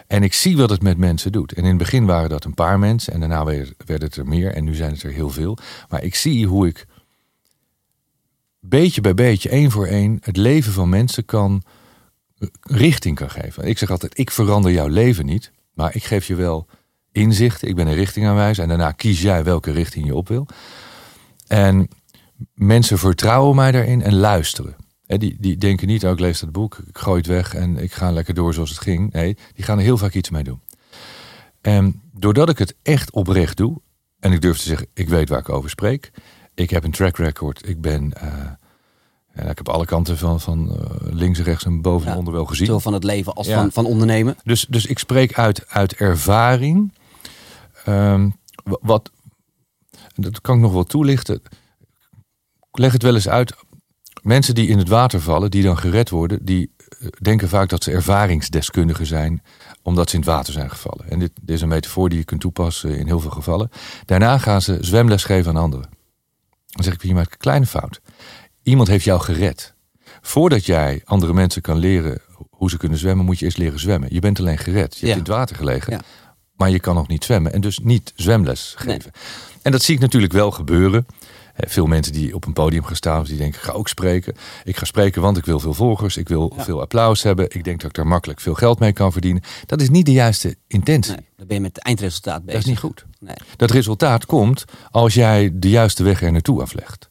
[0.07, 1.52] En ik zie wat het met mensen doet.
[1.52, 3.12] En in het begin waren dat een paar mensen.
[3.12, 4.55] En daarna werden het er meer.
[4.55, 5.59] En nu zijn het er heel veel.
[5.88, 6.87] Maar ik zie hoe ik
[8.61, 11.62] beetje bij beetje, één voor één, het leven van mensen kan
[12.61, 13.64] richting kan geven.
[13.64, 15.52] Ik zeg altijd, ik verander jouw leven niet.
[15.75, 16.67] Maar ik geef je wel
[17.12, 17.69] inzichten.
[17.69, 18.62] Ik ben een richting aanwijzer.
[18.62, 20.47] En daarna kies jij welke richting je op wil.
[21.47, 21.88] En
[22.54, 24.76] mensen vertrouwen mij daarin en luisteren.
[25.06, 27.92] Die, die denken niet, oh, ik lees dat boek, ik gooi het weg en ik
[27.92, 29.12] ga lekker door zoals het ging.
[29.12, 30.61] Nee, die gaan er heel vaak iets mee doen.
[31.61, 33.80] En doordat ik het echt oprecht doe,
[34.18, 36.11] en ik durf te zeggen, ik weet waar ik over spreek.
[36.54, 37.68] Ik heb een track record.
[37.68, 42.11] Ik ben, uh, ik heb alle kanten van, van uh, links en rechts en boven
[42.11, 42.66] en onder wel gezien.
[42.66, 44.37] Zowel van het leven als van, van ondernemen.
[44.42, 46.94] Dus, dus ik spreek uit, uit ervaring.
[47.88, 49.11] Um, wat,
[50.14, 51.42] dat kan ik nog wel toelichten.
[52.73, 53.55] Leg het wel eens uit.
[54.23, 57.83] Mensen die in het water vallen, die dan gered worden, die eh, denken vaak dat
[57.83, 59.43] ze ervaringsdeskundigen zijn,
[59.83, 61.11] omdat ze in het water zijn gevallen.
[61.11, 63.71] En dit, dit is een metafoor die je kunt toepassen in heel veel gevallen.
[64.05, 65.89] Daarna gaan ze zwemles geven aan anderen.
[66.67, 68.00] Dan zeg ik, je maakt een kleine fout.
[68.62, 69.75] Iemand heeft jou gered.
[70.21, 74.15] Voordat jij andere mensen kan leren hoe ze kunnen zwemmen, moet je eerst leren zwemmen.
[74.15, 74.99] Je bent alleen gered.
[74.99, 76.03] Je hebt in het water gelegen,
[76.57, 77.53] maar je kan nog niet zwemmen.
[77.53, 79.11] En dus niet zwemles geven.
[79.62, 81.07] En dat zie ik natuurlijk wel gebeuren.
[81.57, 84.35] Veel mensen die op een podium gaan staan, die denken: ik ga ook spreken.
[84.65, 87.45] Ik ga spreken, want ik wil veel volgers, ik wil veel applaus hebben.
[87.49, 89.43] Ik denk dat ik daar makkelijk veel geld mee kan verdienen.
[89.67, 91.15] Dat is niet de juiste intentie.
[91.15, 92.53] Nee, dan ben je met het eindresultaat bezig.
[92.53, 93.05] Dat is niet goed.
[93.19, 93.37] Nee.
[93.57, 97.11] Dat resultaat komt als jij de juiste weg er naartoe aflegt.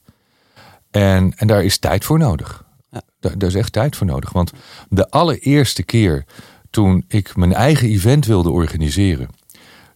[0.91, 2.65] En, en daar is tijd voor nodig.
[2.91, 3.01] Ja.
[3.19, 4.31] Daar, daar is echt tijd voor nodig.
[4.31, 4.51] Want
[4.89, 6.25] de allereerste keer
[6.69, 9.29] toen ik mijn eigen event wilde organiseren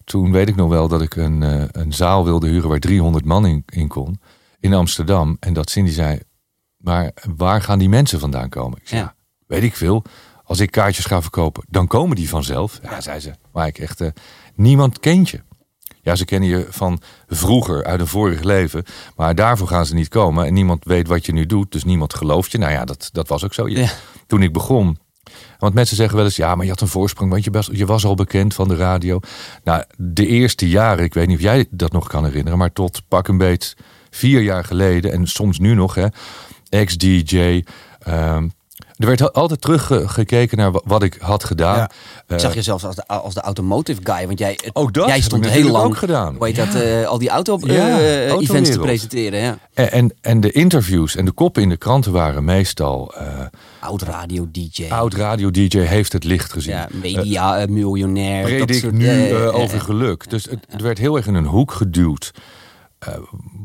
[0.03, 3.25] toen weet ik nog wel dat ik een, uh, een zaal wilde huren waar 300
[3.25, 4.19] man in, in, kon.
[4.63, 5.37] In Amsterdam.
[5.39, 6.19] En dat Cindy zei,
[6.77, 8.77] maar waar gaan die mensen vandaan komen?
[8.77, 9.15] Ik zei, ja.
[9.47, 10.03] weet ik veel.
[10.43, 12.79] Als ik kaartjes ga verkopen, dan komen die vanzelf.
[12.83, 13.33] Ja, zei ze.
[13.51, 14.07] Maar ik echt, uh,
[14.55, 15.41] niemand kent je.
[16.01, 18.83] Ja, ze kennen je van vroeger, uit een vorig leven.
[19.15, 20.45] Maar daarvoor gaan ze niet komen.
[20.45, 21.71] En niemand weet wat je nu doet.
[21.71, 22.57] Dus niemand gelooft je.
[22.57, 23.67] Nou ja, dat, dat was ook zo.
[23.67, 23.89] Ja.
[24.27, 24.97] Toen ik begon,
[25.57, 27.85] want mensen zeggen wel eens, ja, maar je had een voorsprong, want je, was, je
[27.85, 29.19] was al bekend van de radio.
[29.63, 33.01] Nou, de eerste jaren, ik weet niet of jij dat nog kan herinneren, maar tot
[33.07, 33.75] pak een beet
[34.13, 36.07] vier jaar geleden en soms nu nog, hè,
[36.69, 37.63] ex-DJ.
[37.99, 38.47] Ehm,
[38.97, 41.77] er werd altijd teruggekeken naar wat ik had gedaan.
[41.77, 41.89] Ja.
[42.27, 44.27] Ik zag je zelfs als de, als de automotive guy.
[44.27, 46.37] Want jij, ook dat jij stond heel lang ook gedaan.
[46.37, 49.39] Dat, uh, al die auto-events uh, te presenteren.
[49.39, 49.57] Ja.
[49.73, 53.13] En, en, en, de interviews en de koppen in de kranten waren meestal...
[53.17, 53.39] Uh,
[53.79, 54.85] oud radio-dj.
[54.89, 56.73] Oud radio-dj heeft het licht gezien.
[56.73, 58.43] Ja, media, miljonair.
[58.43, 60.29] Predik soort, nu over geluk.
[60.29, 62.31] Dus het, het, werd heel erg in een hoek geduwd.
[63.07, 63.15] Uh,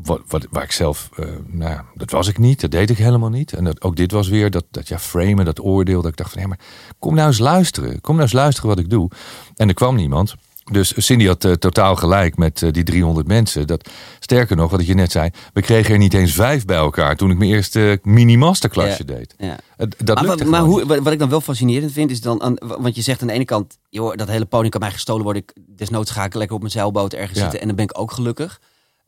[0.03, 3.29] wat, wat, waar ik zelf, uh, nou, dat was ik niet, dat deed ik helemaal
[3.29, 3.53] niet.
[3.53, 6.01] En dat, ook dit was weer dat, dat ja, framen, dat oordeel.
[6.01, 6.59] Dat ik dacht van, hé, maar
[6.99, 8.01] kom nou eens luisteren.
[8.01, 9.09] Kom nou eens luisteren wat ik doe.
[9.55, 10.35] En er kwam niemand.
[10.71, 13.67] Dus Cindy had uh, totaal gelijk met die 300 mensen.
[13.67, 17.15] Dat, sterker nog, wat je net zei, we kregen er niet eens vijf bij elkaar
[17.15, 19.35] toen ik mijn eerste mini-masterklasje deed.
[19.37, 19.57] Ja.
[19.97, 23.21] dat maar, maar hoe, wat ik dan wel fascinerend vind, is dan, want je zegt
[23.21, 25.41] aan de ene kant, joh, dat hele podium kan mij gestolen worden.
[25.41, 28.11] Ik, desnoods ga ik lekker op mijn zeilboot ergens zitten en dan ben ik ook
[28.11, 28.59] gelukkig.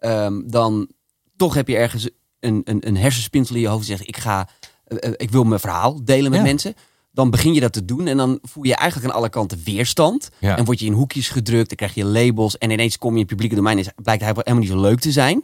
[0.06, 0.90] Um, dan
[1.36, 2.10] toch heb je ergens
[2.40, 4.50] een, een, een hersenspinsel in je hoofd zegt: ik, ga,
[4.88, 6.74] uh, ik wil mijn verhaal delen met mensen.
[7.14, 10.30] Dan begin je dat te doen en dan voel je eigenlijk aan alle kanten weerstand.
[10.40, 12.58] En word je in hoekjes gedrukt, dan krijg je labels.
[12.58, 15.00] En ineens kom je in het publieke domein en blijkt hij helemaal niet zo leuk
[15.00, 15.44] te zijn.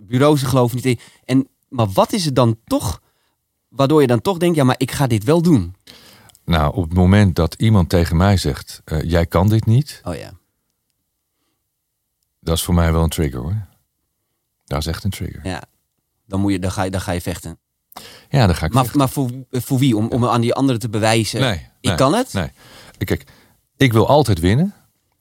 [0.00, 0.98] Bureaus geloven niet in.
[1.24, 3.02] En, maar wat is het dan toch,
[3.68, 5.74] waardoor je dan toch denkt: ja, maar ik ga dit wel doen?
[6.44, 10.00] Nou, op het moment dat iemand tegen mij zegt: uh, jij kan dit niet.
[10.04, 10.32] Oh ja.
[12.40, 13.66] Dat is voor mij wel een trigger hoor.
[14.68, 15.40] Dat is echt een trigger.
[15.42, 15.62] Ja,
[16.26, 17.58] dan, moet je, dan, ga, je, dan ga je vechten.
[18.28, 19.96] Ja, dan ga ik Maar, maar voor, voor wie?
[19.96, 22.32] Om, om aan die anderen te bewijzen, nee, ik kan het?
[22.32, 22.50] Nee.
[22.98, 23.24] Kijk,
[23.76, 24.74] ik wil altijd winnen.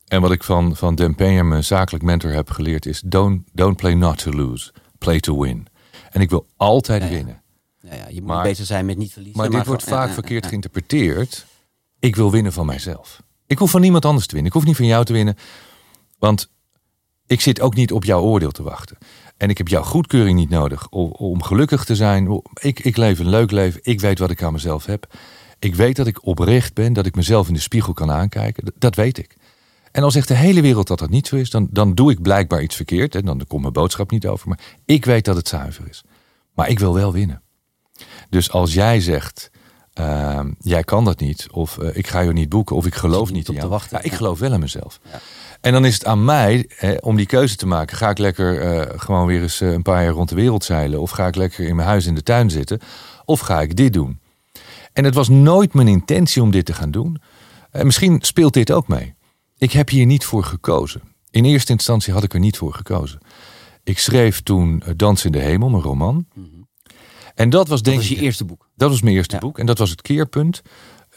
[0.08, 3.02] En wat ik van, van Dan Peña, mijn zakelijk mentor, heb geleerd is...
[3.06, 5.68] Don't, don't play not to lose, play to win.
[6.12, 7.42] En ik wil altijd winnen.
[7.82, 9.42] Ja, ja, je moet maar, bezig zijn met niet verliezen.
[9.42, 11.46] Maar, dit wordt vaak verkeerd geïnterpreteerd.
[12.00, 13.22] Ik wil winnen van mijzelf.
[13.48, 14.52] Ik hoef van niemand anders te winnen.
[14.52, 15.38] Ik hoef niet van jou te winnen.
[16.20, 16.50] Want
[17.26, 18.98] ik zit ook niet op jouw oordeel te wachten.
[19.38, 22.42] En ik heb jouw goedkeuring niet nodig om, om gelukkig te zijn.
[22.62, 23.80] Ik, ik leef een leuk leven.
[23.84, 25.08] Ik weet wat ik aan mezelf heb.
[25.60, 28.74] Ik weet dat ik oprecht ben, dat ik mezelf in de spiegel kan aankijken.
[28.80, 29.36] Dat weet ik.
[29.92, 32.22] En als zegt de hele wereld dat dat niet zo is, dan, dan doe ik
[32.22, 33.16] blijkbaar iets verkeerd.
[33.16, 34.48] En dan komt mijn boodschap niet over.
[34.48, 36.04] Maar ik weet dat het zuiver is.
[36.54, 37.42] Maar ik wil wel winnen.
[38.30, 39.52] Dus als jij zegt,
[40.00, 43.32] uh, jij kan dat niet, of uh, ik ga je niet boeken, of ik geloof
[43.32, 43.70] niet, in jou.
[43.70, 45.00] Wachten, ja, ik geloof wel in mezelf.
[45.12, 45.20] Ja.
[45.62, 47.98] En dan is het aan mij hè, om die keuze te maken.
[47.98, 51.12] Ga ik lekker uh, gewoon weer eens een paar jaar rond de wereld zeilen, of
[51.12, 52.80] ga ik lekker in mijn huis in de tuin zitten,
[53.26, 54.20] of ga ik dit doen?
[54.94, 57.22] En het was nooit mijn intentie om dit te gaan doen.
[57.72, 59.16] En misschien speelt dit ook mee.
[59.58, 61.02] Ik heb hier niet voor gekozen.
[61.32, 63.20] In eerste instantie had ik er niet voor gekozen.
[63.84, 66.26] Ik schreef toen Dans in de Hemel, mijn roman.
[66.34, 66.68] Mm -hmm.
[67.36, 68.70] En dat was denk dat was je eerste boek?
[68.76, 69.60] Dat was mijn eerste boek.
[69.60, 70.62] En dat was het keerpunt.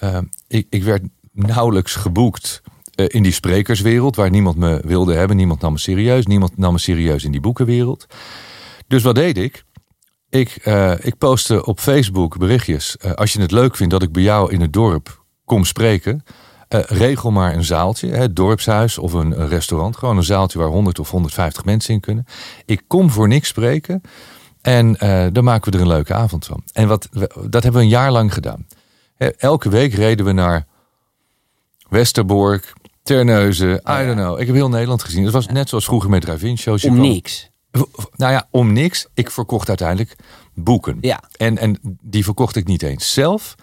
[0.02, 2.62] Uh, ik, ik, werd nauwelijks geboekt
[2.94, 5.36] in die sprekerswereld, waar niemand me wilde hebben.
[5.36, 6.26] Niemand nam me serieus.
[6.26, 8.06] Niemand nam me serieus in die boekenwereld.
[8.86, 9.64] Dus wat deed ik?
[10.28, 12.96] Ik, uh, ik postte op Facebook berichtjes.
[13.14, 16.22] als je het leuk vindt dat ik bij jou in het dorp kom spreken,
[16.68, 19.96] regel maar een zaaltje, het dorpshuis of een, restaurant.
[19.96, 22.24] Gewoon een zaaltje waar 100 of 150 mensen in kunnen.
[22.64, 24.00] Ik kom voor niks spreken.
[24.60, 24.92] En
[25.32, 26.62] dan maken we er een leuke avond van.
[26.72, 27.08] En wat,
[27.48, 28.66] dat hebben we een jaar lang gedaan.
[29.36, 30.66] Elke week reden we naar
[31.88, 32.72] Westerbork,
[33.10, 34.40] Terneuzen, I don't know.
[34.40, 35.24] Ik heb heel Nederland gezien.
[35.24, 36.84] Het was net zoals vroeger met drive-in shows.
[36.84, 37.50] Om niks.
[38.16, 39.06] Nou ja, om niks.
[39.14, 40.16] Ik verkocht uiteindelijk
[40.54, 40.98] boeken.
[41.00, 41.22] Ja.
[41.36, 43.54] En, en die verkocht ik niet eens zelf.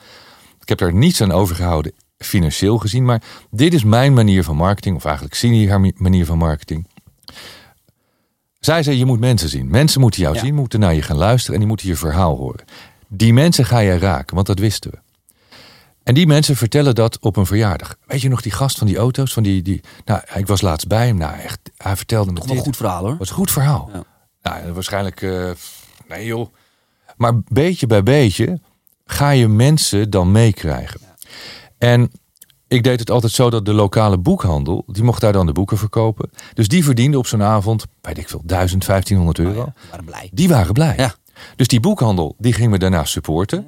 [0.62, 3.05] Ik heb er niets aan overgehouden, financieel gezien.
[3.05, 4.95] Maar dit is mijn manier van marketing.
[4.95, 6.88] Of eigenlijk Cine haar manier van marketing.
[8.60, 9.69] Zij zei, je moet mensen zien.
[9.69, 12.65] Mensen moeten jou zien, moeten naar je gaan luisteren en die moeten je verhaal horen.
[13.07, 14.97] Die mensen ga je raken, want dat wisten we.
[16.08, 17.96] En die mensen vertellen dat op een verjaardag.
[18.06, 19.34] Weet je nog die gast van die auto's?
[19.34, 21.17] Van die, die, nou, ik was laatst bij hem.
[21.17, 23.17] Nou, echt, hij vertelde me Toch wel een goed verhaal hoor.
[23.17, 23.89] was een goed verhaal.
[23.93, 24.04] Ja.
[24.41, 25.50] Nou, waarschijnlijk, uh,
[26.08, 26.54] nee joh.
[27.17, 28.60] Maar beetje bij beetje
[29.06, 31.00] ga je mensen dan meekrijgen.
[31.78, 32.12] En
[32.67, 35.78] ik deed het altijd zo dat de lokale boekhandel, die mocht daar dan de boeken
[35.78, 36.30] verkopen.
[36.54, 39.62] Dus die verdiende op zo'n avond, weet ik veel, 1000, 1500 euro.
[39.62, 40.30] Oh ja, die waren blij.
[40.34, 40.96] Die waren blij.
[40.98, 41.15] Ja.
[41.56, 43.67] Dus die boekhandel, die ging me daarna supporten.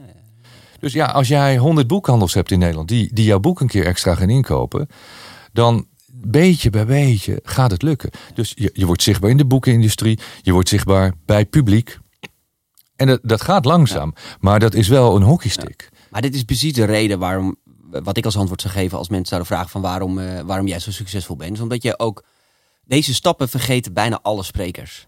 [0.79, 3.85] Dus ja, als jij 100 boekhandels hebt in Nederland die, die jouw boek een keer
[3.85, 4.87] extra gaan inkopen,
[5.53, 8.09] dan beetje bij beetje gaat het lukken.
[8.33, 11.97] Dus je, je wordt zichtbaar in de boekenindustrie, je wordt zichtbaar bij publiek.
[12.95, 15.89] En dat, dat gaat langzaam, maar dat is wel een hockeystick.
[16.09, 17.55] Maar dit is precies de reden waarom
[17.91, 20.79] wat ik als antwoord zou geven als mensen zouden vragen van waarom, uh, waarom jij
[20.79, 21.53] zo succesvol bent.
[21.53, 22.23] Is omdat je ook
[22.85, 25.07] deze stappen vergeten bijna alle sprekers.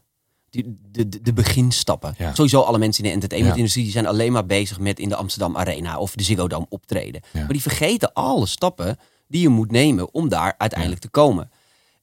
[0.52, 2.16] De, de, de beginstappen.
[2.34, 5.58] Sowieso alle mensen in de entertainmentindustrie die zijn alleen maar bezig met in de Amsterdam
[5.58, 7.22] Arena of de Ziggo Dome optreden.
[7.34, 11.52] Maar die vergeten alle stappen die je moet nemen om daar uiteindelijk te komen.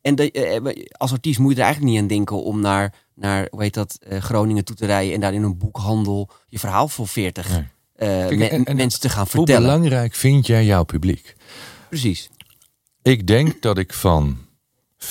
[0.00, 3.46] En de, uh, als artiest moet je er eigenlijk niet aan denken om naar, naar
[3.50, 6.88] hoe heet dat, uh, Groningen toe te rijden en daar in een boekhandel je verhaal
[6.88, 7.66] voor 40 nee
[8.64, 9.62] uh, mensen te gaan vertellen.
[9.62, 11.36] Hoe belangrijk vind jij jouw publiek?
[11.88, 12.30] Precies.
[13.02, 14.38] Ik denk dat ik van
[14.98, 15.06] 50%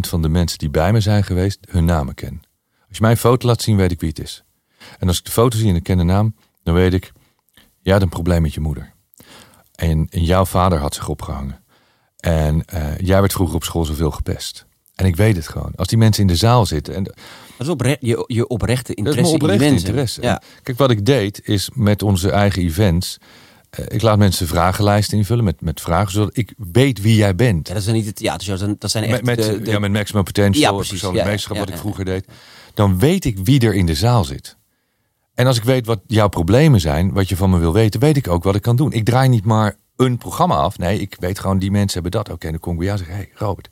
[0.00, 2.40] van de mensen die bij me zijn geweest hun namen ken.
[2.88, 4.44] Als je mij een foto laat zien, weet ik wie het is.
[4.98, 7.12] En als ik de foto zie en ik ken de naam, dan weet ik,
[7.80, 8.92] jij had een probleem met je moeder.
[9.74, 11.64] En, en jouw vader had zich opgehangen.
[12.16, 14.66] En uh, jij werd vroeger op school zoveel gepest.
[14.94, 15.72] En ik weet het gewoon.
[15.76, 16.94] Als die mensen in de zaal zitten.
[16.94, 17.04] En
[17.58, 20.22] dat is je, je oprechte interesse dat is oprechte in interesse.
[20.22, 20.42] Ja.
[20.62, 23.18] Kijk, wat ik deed is met onze eigen events.
[23.80, 27.68] Uh, ik laat mensen vragenlijsten invullen met, met vragen, zodat ik weet wie jij bent.
[27.68, 30.72] Ja, dat zijn niet het theatershows, dat zijn echt met, met, Ja, met Maximum Potential,
[30.72, 32.26] ja, persoonlijk ja, meesterschap, wat ik vroeger deed.
[32.74, 34.56] Dan weet ik wie er in de zaal zit.
[35.34, 38.16] En als ik weet wat jouw problemen zijn, wat je van me wil weten, weet
[38.16, 38.92] ik ook wat ik kan doen.
[38.92, 40.78] Ik draai niet maar een programma af.
[40.78, 42.30] Nee, ik weet gewoon, die mensen hebben dat.
[42.34, 43.68] Oké, dan kom ik bij jou hey Robert,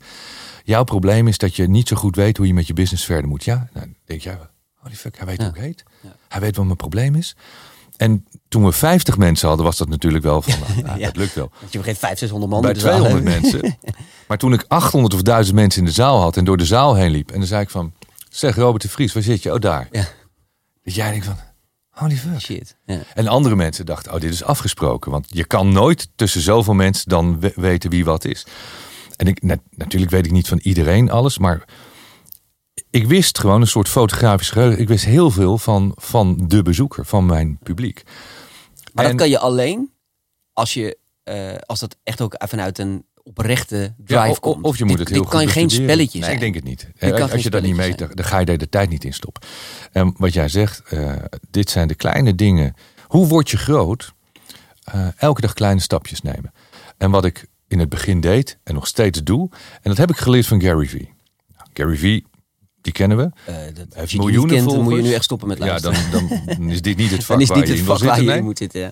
[0.63, 3.29] Jouw probleem is dat je niet zo goed weet hoe je met je business verder
[3.29, 3.43] moet.
[3.43, 4.37] Ja, nou, dan denk jij,
[4.73, 5.83] holy fuck, hij weet hoe ik heet.
[6.27, 7.35] Hij weet wat mijn probleem is.
[7.97, 10.53] En toen we 50 mensen hadden, was dat natuurlijk wel van,
[10.83, 11.05] nou, ja.
[11.05, 11.51] dat lukt wel.
[11.59, 13.77] Want je begint 500, 600 man Bij 200 mensen.
[14.27, 16.95] Maar toen ik 800 of 1000 mensen in de zaal had en door de zaal
[16.95, 17.31] heen liep.
[17.31, 17.93] En dan zei ik van,
[18.29, 19.53] zeg Robert de Vries, waar zit je?
[19.53, 19.87] Oh, daar.
[19.91, 20.07] Ja.
[20.83, 21.37] Dat jij denkt van,
[21.89, 22.39] holy fuck.
[22.39, 22.77] Shit.
[22.85, 22.99] Ja.
[23.13, 25.11] En andere mensen dachten, oh, dit is afgesproken.
[25.11, 28.45] Want je kan nooit tussen zoveel mensen dan weten wie wat is.
[29.15, 31.63] En ik, natuurlijk weet ik niet van iedereen alles, maar
[32.95, 34.79] ik wist gewoon een soort fotografisch geheugen.
[34.79, 38.03] Ik wist heel veel van, van de bezoeker, van mijn publiek.
[38.93, 39.91] Maar dat kan je alleen
[40.53, 44.63] als je, uh, als dat echt ook vanuit een oprechte drive Ja, of, komt.
[44.63, 46.33] of je moet Dit- het heel dit kan goed geen spelletje Nee, zijn.
[46.33, 46.89] ik denk het niet.
[46.97, 49.13] Eh, Als je dat niet meet, dan, dan ga je er de tijd niet in
[49.13, 49.41] stoppen.
[49.91, 51.13] En wat jij zegt, eh,
[51.49, 52.73] dit zijn de kleine dingen.
[53.07, 54.13] Hoe word je groot?
[54.83, 56.53] Eh, elke dag kleine stapjes nemen.
[56.97, 60.17] En wat ik in het begin deed en nog steeds doe, en dat heb ik
[60.17, 61.13] geleerd van Gary Vee.
[61.57, 62.25] Nou, Gary Vee,
[62.85, 63.23] die kennen we.
[63.45, 65.65] Eh, dat, heeft je die miljoenen kent, dan moet je nu echt stoppen met Ja,
[65.65, 66.11] luisteren.
[66.11, 67.99] dan, dan, dan is dit niet het vak Dan is waar niet je het vak
[67.99, 68.79] waar je in moet zitten.
[68.79, 68.91] Ja.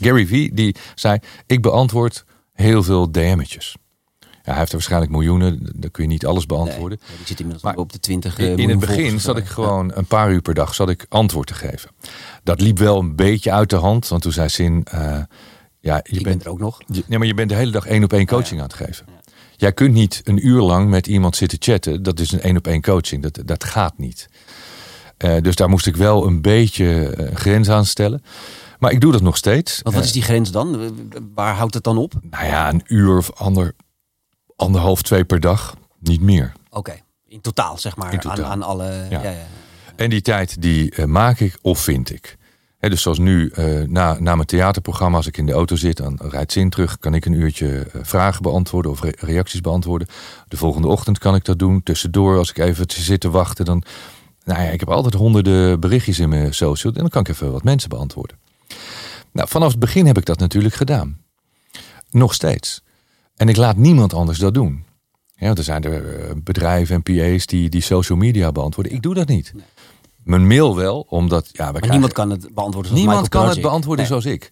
[0.00, 3.76] Gary Vee die zei: Ik beantwoord heel veel DM'tjes.
[4.20, 6.98] Ja, hij heeft er waarschijnlijk miljoenen, dan kun je niet alles beantwoorden.
[7.08, 9.90] Nee, die zit inmiddels Maar op de 20 In- in het begin zat ik gewoon
[9.94, 11.90] een paar uur per dag zat ik antwoord te geven.
[12.42, 15.18] Dat liep wel een beetje uit de hand, want toen zei Sin: eh,
[15.80, 16.78] Ja, je bent er ook nog.
[16.86, 18.74] je, nee, maar je bent de hele dag één op één coaching Oh ja.
[18.74, 19.06] aan het geven.
[19.60, 22.02] Jij kunt niet een uur lang met iemand zitten chatten.
[22.02, 23.22] Dat is een één op één coaching.
[23.22, 24.28] Dat, dat gaat niet.
[25.16, 28.22] Eh, dus daar moest ik wel een beetje eh, grens aan stellen.
[28.78, 29.80] Maar ik doe dat nog steeds.
[29.82, 30.92] Want wat Eh, is die grens dan?
[31.34, 32.12] Waar houdt het dan op?
[32.30, 33.74] nou ja, een uur of ander,
[34.56, 35.76] anderhalf, twee per dag.
[35.98, 36.52] Niet meer.
[36.70, 38.12] Oké, in totaal zeg maar.
[38.12, 38.44] In totaal.
[38.44, 39.06] Aan, aan alle...
[39.10, 39.22] Ja.
[39.22, 39.30] Ja.
[39.30, 39.46] Ja,
[39.96, 42.36] En die tijd die maak ik of vind ik.
[42.80, 46.18] Dus zoals nu, eh, na, na mijn theaterprogramma, als ik in de auto zit, dan
[46.22, 50.08] rijdt Zin terug, kan ik een uurtje eh, vragen beantwoorden of re- reacties beantwoorden.
[50.48, 51.82] De volgende ochtend kan ik dat doen.
[51.82, 53.82] Tussendoor, als ik even te zitten wachten, dan.
[54.44, 57.52] Nou ja, ik heb altijd honderden berichtjes in mijn social en dan kan ik even
[57.52, 58.36] wat mensen beantwoorden.
[59.32, 61.18] Nou, vanaf het begin heb ik dat natuurlijk gedaan.
[62.10, 62.82] Nog steeds.
[63.36, 64.84] En ik laat niemand anders dat doen.
[65.36, 68.92] Er zijn er eh, bedrijven en PA's die, die social media beantwoorden.
[68.92, 69.52] Ik doe dat niet.
[70.24, 73.60] Mijn mail wel, omdat ja, we krijgen- niemand kan het beantwoorden zoals Niemand kan het
[73.60, 74.20] beantwoorden Nee.
[74.20, 74.50] zoals ik.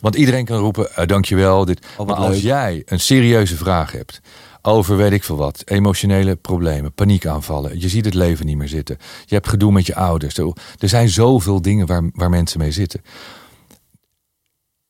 [0.00, 1.64] Want iedereen kan roepen, eh, dankjewel.
[1.64, 1.86] Dit.
[1.96, 2.42] wat maar als leuk.
[2.42, 4.20] jij een serieuze vraag hebt
[4.62, 8.96] over weet ik veel wat, emotionele problemen, paniekaanvallen, je ziet het leven niet meer zitten,
[9.26, 12.72] je hebt gedoe met je ouders, er er zijn zoveel dingen waar, waar mensen mee
[12.72, 13.00] zitten.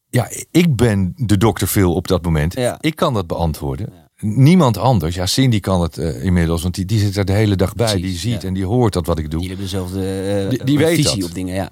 [0.08, 2.54] Ja, ik ben de dokter Phil op dat moment.
[2.54, 2.76] Ja.
[2.80, 3.92] Ik kan dat beantwoorden.
[4.20, 5.14] Niemand anders.
[5.14, 7.86] Ja, Cindy kan het eh, inmiddels, want die, die zit er de hele dag bij.
[7.86, 8.48] Precies, die ziet ja.
[8.48, 9.40] en die hoort dat wat ik doe.
[9.40, 10.00] Die hebben dezelfde
[10.44, 11.28] eh, Die- die weet visie dat.
[11.28, 11.70] op dingen, ja.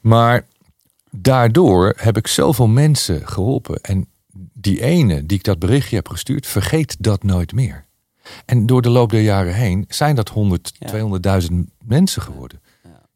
[0.00, 0.46] Maar
[1.10, 3.80] daardoor heb ik zoveel mensen geholpen.
[3.80, 4.06] En
[4.52, 7.84] die ene die ik dat berichtje heb gestuurd, vergeet dat nooit meer.
[8.44, 10.86] En door de loop der jaren heen zijn dat 100, Ja.
[11.40, 12.60] 200.000 mensen geworden.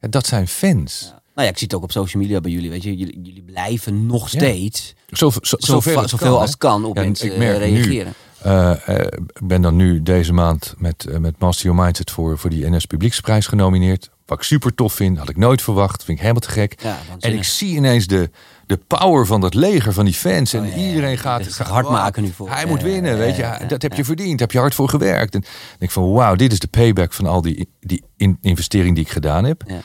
[0.01, 1.01] En dat zijn fans.
[1.03, 1.11] Ja.
[1.35, 2.71] Nou ja, ik zie het ook op social media bij jullie.
[2.71, 4.39] Weet je, jullie, jullie blijven nog Ja.
[4.39, 7.71] steeds Zo, zo, zo, zoveel, zoveel kan, als kan op Ja, mensen ik merk eh,
[7.71, 8.05] nu-
[8.43, 8.87] reageren.
[8.87, 12.39] Eh, eh, ik ben dan nu deze maand met, eh, met Master Your Mindset voor,
[12.39, 14.11] voor die NS Publieksprijs genomineerd.
[14.27, 16.05] Wat ik super tof vind, had ik nooit verwacht.
[16.05, 16.81] Vind ik helemaal te gek.
[16.83, 18.31] Ja, En ik zie ineens de,
[18.67, 20.53] de power van dat leger, van die fans.
[20.53, 21.17] En Oh, ja, iedereen ja.
[21.17, 22.51] gaat Het hard maken nu voor.
[22.51, 23.59] Hij moet winnen, weet je.
[23.69, 25.35] dat heb je verdiend, heb je hard voor gewerkt.
[25.35, 25.49] En ik
[25.79, 29.11] denk van wauw, dit is de payback van al die, die in- investering die ik
[29.11, 29.63] gedaan heb.
[29.67, 29.81] Ja.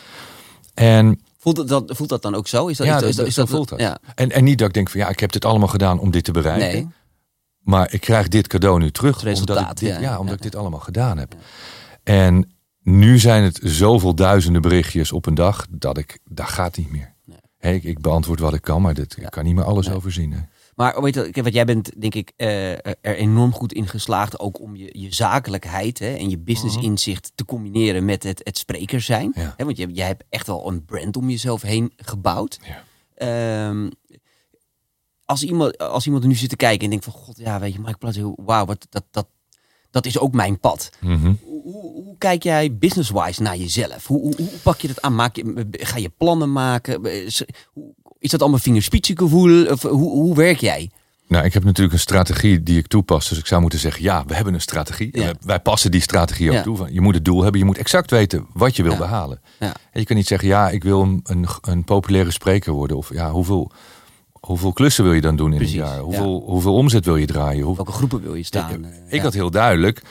[0.73, 2.67] En, Voelt, dat, voelt dat dan ook zo?
[2.67, 3.79] Is dat, ja, is, dat, is, dat- is zo dat voelt dat.
[3.79, 3.97] Ja.
[4.15, 6.23] En, en niet dat ik denk van ja, ik heb dit allemaal gedaan om dit
[6.23, 6.67] te bereiken.
[6.67, 6.87] Nee.
[7.63, 9.15] Maar ik krijg dit cadeau nu terug.
[9.15, 9.99] Het resultaat, omdat ik dit, ja.
[10.01, 10.33] ja, omdat Ja.
[10.35, 11.35] ik dit allemaal gedaan heb.
[12.03, 16.91] En nu zijn het zoveel duizenden berichtjes op een dag dat ik, dat gaat niet
[16.91, 17.13] meer.
[17.25, 17.37] Nee.
[17.57, 19.95] Hey, ik, ik beantwoord wat ik kan, maar dit, ik kan niet meer alles Nee.
[19.95, 20.31] overzien.
[20.31, 20.39] hè.
[20.75, 24.39] Maar weet je, wat jij bent denk ik eh, er enorm goed in geslaagd.
[24.39, 28.57] Ook om je, je zakelijkheid hè, en je business inzicht te combineren met het, het
[28.57, 29.29] spreker zijn.
[29.29, 29.39] Mhm.
[29.39, 29.53] Ja.
[29.57, 32.59] Hè, want je, jij hebt echt wel een brand om jezelf heen gebouwd.
[32.63, 32.83] Ja.
[33.15, 33.89] Ehm,
[35.25, 37.13] als, iemand, als iemand er nu zit te kijken en denkt van...
[37.13, 39.27] God, ja, weet je, Mike Platt, wauw, wat, dat, dat,
[39.91, 40.89] dat is ook mijn pad.
[41.01, 41.33] Mhm.
[41.43, 44.07] Hoe, hoe, hoe kijk jij business-wise naar jezelf?
[44.07, 45.15] Hoe, hoe, hoe pak je dat aan?
[45.15, 47.03] Maak je, ga je plannen maken?
[48.19, 49.65] Is dat allemaal vingerspitsengevoel?
[49.65, 50.91] Of hoe, hoe werk jij?
[51.27, 53.29] Nou, ik heb natuurlijk een strategie die ik toepas.
[53.29, 55.09] Dus ik zou moeten zeggen, ja, we hebben een strategie.
[55.11, 55.23] Ja.
[55.23, 56.61] wij- Wij passen die strategie ook Ja.
[56.63, 56.87] toe.
[56.93, 57.59] Je moet het doel hebben.
[57.59, 58.97] Je moet exact weten wat je wil Ja.
[58.97, 59.41] behalen.
[59.59, 62.97] En je kan niet zeggen, ja, ik wil een, een, een populaire spreker worden.
[62.97, 63.71] Of ja, hoeveel,
[64.45, 65.95] hoeveel klussen wil je dan doen in Precies, een jaar?
[65.95, 66.01] ja.
[66.01, 67.63] Hoeveel, hoeveel omzet wil je draaien?
[67.63, 68.71] Hoe, Welke groepen wil je staan?
[68.71, 69.21] Ik, ik ja.
[69.21, 70.01] had heel duidelijk,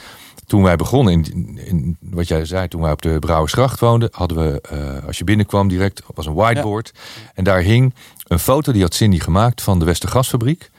[0.47, 4.39] toen wij begonnen, in, in wat jij zei, toen wij op de Brouwersgracht woonden, hadden
[4.39, 6.93] we, eh, als je binnenkwam direct, was een whiteboard.
[7.35, 7.95] En daar hing
[8.27, 10.71] een foto, die had Cindy gemaakt van de Westergasfabriek.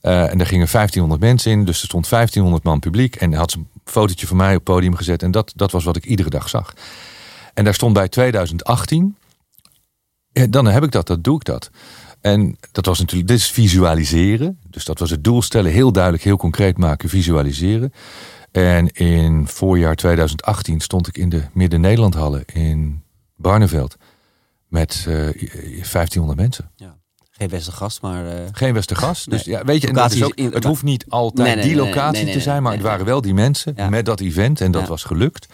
[0.00, 3.16] Eh, en daar gingen 1500 mensen in, dus er stond 1500 man publiek.
[3.16, 5.22] En had een fotootje van mij op het podium gezet.
[5.22, 6.74] En dat, dat was wat ik iedere dag zag.
[7.54, 9.16] En daar stond bij 2018.
[10.32, 11.70] Ja, dan heb ik dat, dat doe ik dat.
[12.24, 14.58] En dat was natuurlijk, dit is visualiseren.
[14.70, 17.92] Dus dat was het doel stellen, heel duidelijk, heel concreet maken, visualiseren.
[18.52, 23.02] En in voorjaar 2018 stond ik in de Midden-Nederlandhallen in
[23.36, 23.96] Barneveld.
[24.68, 26.70] Met eh 1500 mensen.
[26.76, 26.96] Ja.
[27.30, 28.26] Geen beste gast, maar...
[28.26, 29.24] eh, Geen Westergas.
[29.30, 29.54] Dus Nee.
[29.56, 31.56] ja, weet je, en dat Locatie is is ook, in- het hoeft niet altijd Nee,
[31.56, 33.88] nee, die locatie te zijn, maar het waren wel die mensen Ja.
[33.88, 34.88] met dat event en dat Ja.
[34.88, 35.46] was gelukt.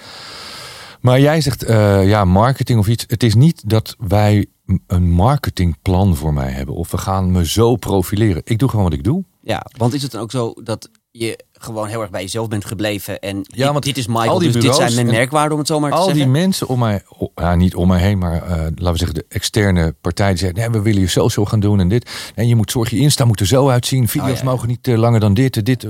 [1.00, 3.04] Maar jij zegt, eh, ja, marketing of iets.
[3.06, 4.46] Het is niet dat wij
[4.87, 8.42] een marketingplan voor mij hebben of we gaan me zo profileren.
[8.44, 9.24] Ik doe gewoon wat ik doe.
[9.42, 12.64] ja, want is het dan ook zo dat je gewoon heel erg bij jezelf bent
[12.64, 13.20] gebleven.
[13.20, 15.59] En Ja, want dit is Michael, al die dus dit zijn mijn en merkwaarden, om
[15.59, 16.33] het zo maar te Al die zeggen.
[16.33, 17.02] mensen om mij,
[17.35, 20.56] ja, niet om mij heen, maar eh, laten we zeggen de externe partij die zegt,
[20.56, 22.33] nee, we willen je social gaan doen en dit.
[22.35, 24.09] En je moet zorgen, je Insta moet er zo uitzien.
[24.09, 24.44] Video's Oh, ja.
[24.44, 25.83] mogen niet langer dan dit en dit.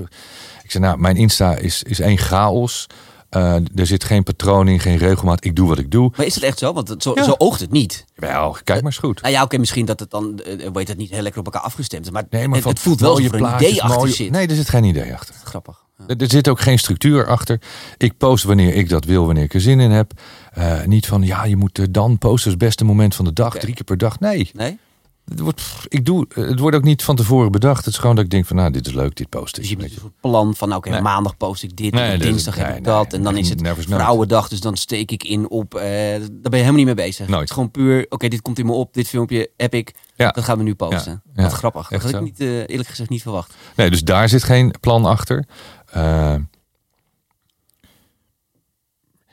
[0.62, 2.86] Ik zei, nou, mijn Insta is, is één chaos.
[3.30, 5.44] Eh, er zit geen patroon in, geen regelmaat.
[5.44, 6.12] Ik doe wat ik doe.
[6.16, 6.72] Maar is het echt zo?
[6.72, 7.22] Want het, zo, Ja.
[7.24, 8.04] zo oogt het niet.
[8.14, 9.22] Wel, kijk maar eens goed.
[9.22, 11.62] Nou ja, oké, misschien dat het dan, eh, weet het niet heel lekker op elkaar
[11.62, 12.10] afgestemd is.
[12.12, 14.30] Maar, Nee, maar het, voelt wel alsof er een idee achter mooie- zit.
[14.30, 15.34] Nee, er zit geen idee achter.
[15.44, 15.84] Grappig.
[16.06, 16.14] Ja.
[16.16, 17.60] Er zit ook geen structuur achter.
[17.96, 20.12] Ik post wanneer ik dat wil, wanneer ik er zin in heb.
[20.52, 23.56] Eh, niet van, ja, je moet eh, dan posten, het beste moment van de dag,
[23.58, 24.20] drie keer per dag.
[24.20, 24.78] Nee, Nee?
[25.30, 27.84] Het wordt, ik doe, het wordt ook niet van tevoren bedacht.
[27.84, 29.62] Het is gewoon dat ik denk van, nou, dit is leuk, dit post ik.
[29.62, 31.00] Dus je hebt een soort plan van, oké, Nee.
[31.00, 33.12] maandag post ik dit, Nee, en dinsdag heb ik dat.
[33.12, 35.74] en dan is het vrouwendag, dus dan steek ik in op...
[35.74, 37.26] eh, daar ben je helemaal niet mee bezig.
[37.28, 37.40] Nooit.
[37.40, 40.30] Het is gewoon puur, oké, dit komt in me op, dit filmpje heb ik, Ja.
[40.30, 41.22] dat gaan we nu posten.
[41.34, 41.88] Ja, Wat ja, grappig.
[41.88, 43.54] Dat had ik niet, eh, eerlijk gezegd niet verwacht.
[43.76, 45.44] Nee, dus daar zit geen plan achter.
[45.86, 46.34] Eh,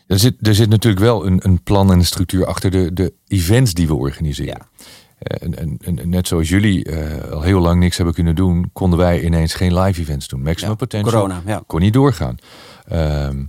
[0.07, 3.13] er, zit, er zit natuurlijk wel een, een plan en een structuur achter de, de
[3.27, 4.53] events die we organiseren.
[4.59, 4.85] Ja.
[5.17, 8.69] Eh, En, en, en net zoals jullie eh, al heel lang niks hebben kunnen doen,
[8.73, 10.41] konden wij ineens geen live events doen.
[10.41, 11.63] Maximum Ja, Potential Corona, ja.
[11.67, 12.37] kon niet doorgaan.
[12.87, 13.45] Ehm,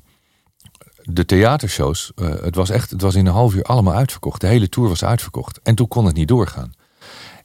[1.03, 4.41] de theatershows, eh, het was echt, het was in een half uur allemaal uitverkocht.
[4.41, 5.61] De hele tour was uitverkocht.
[5.63, 6.73] En toen kon het niet doorgaan.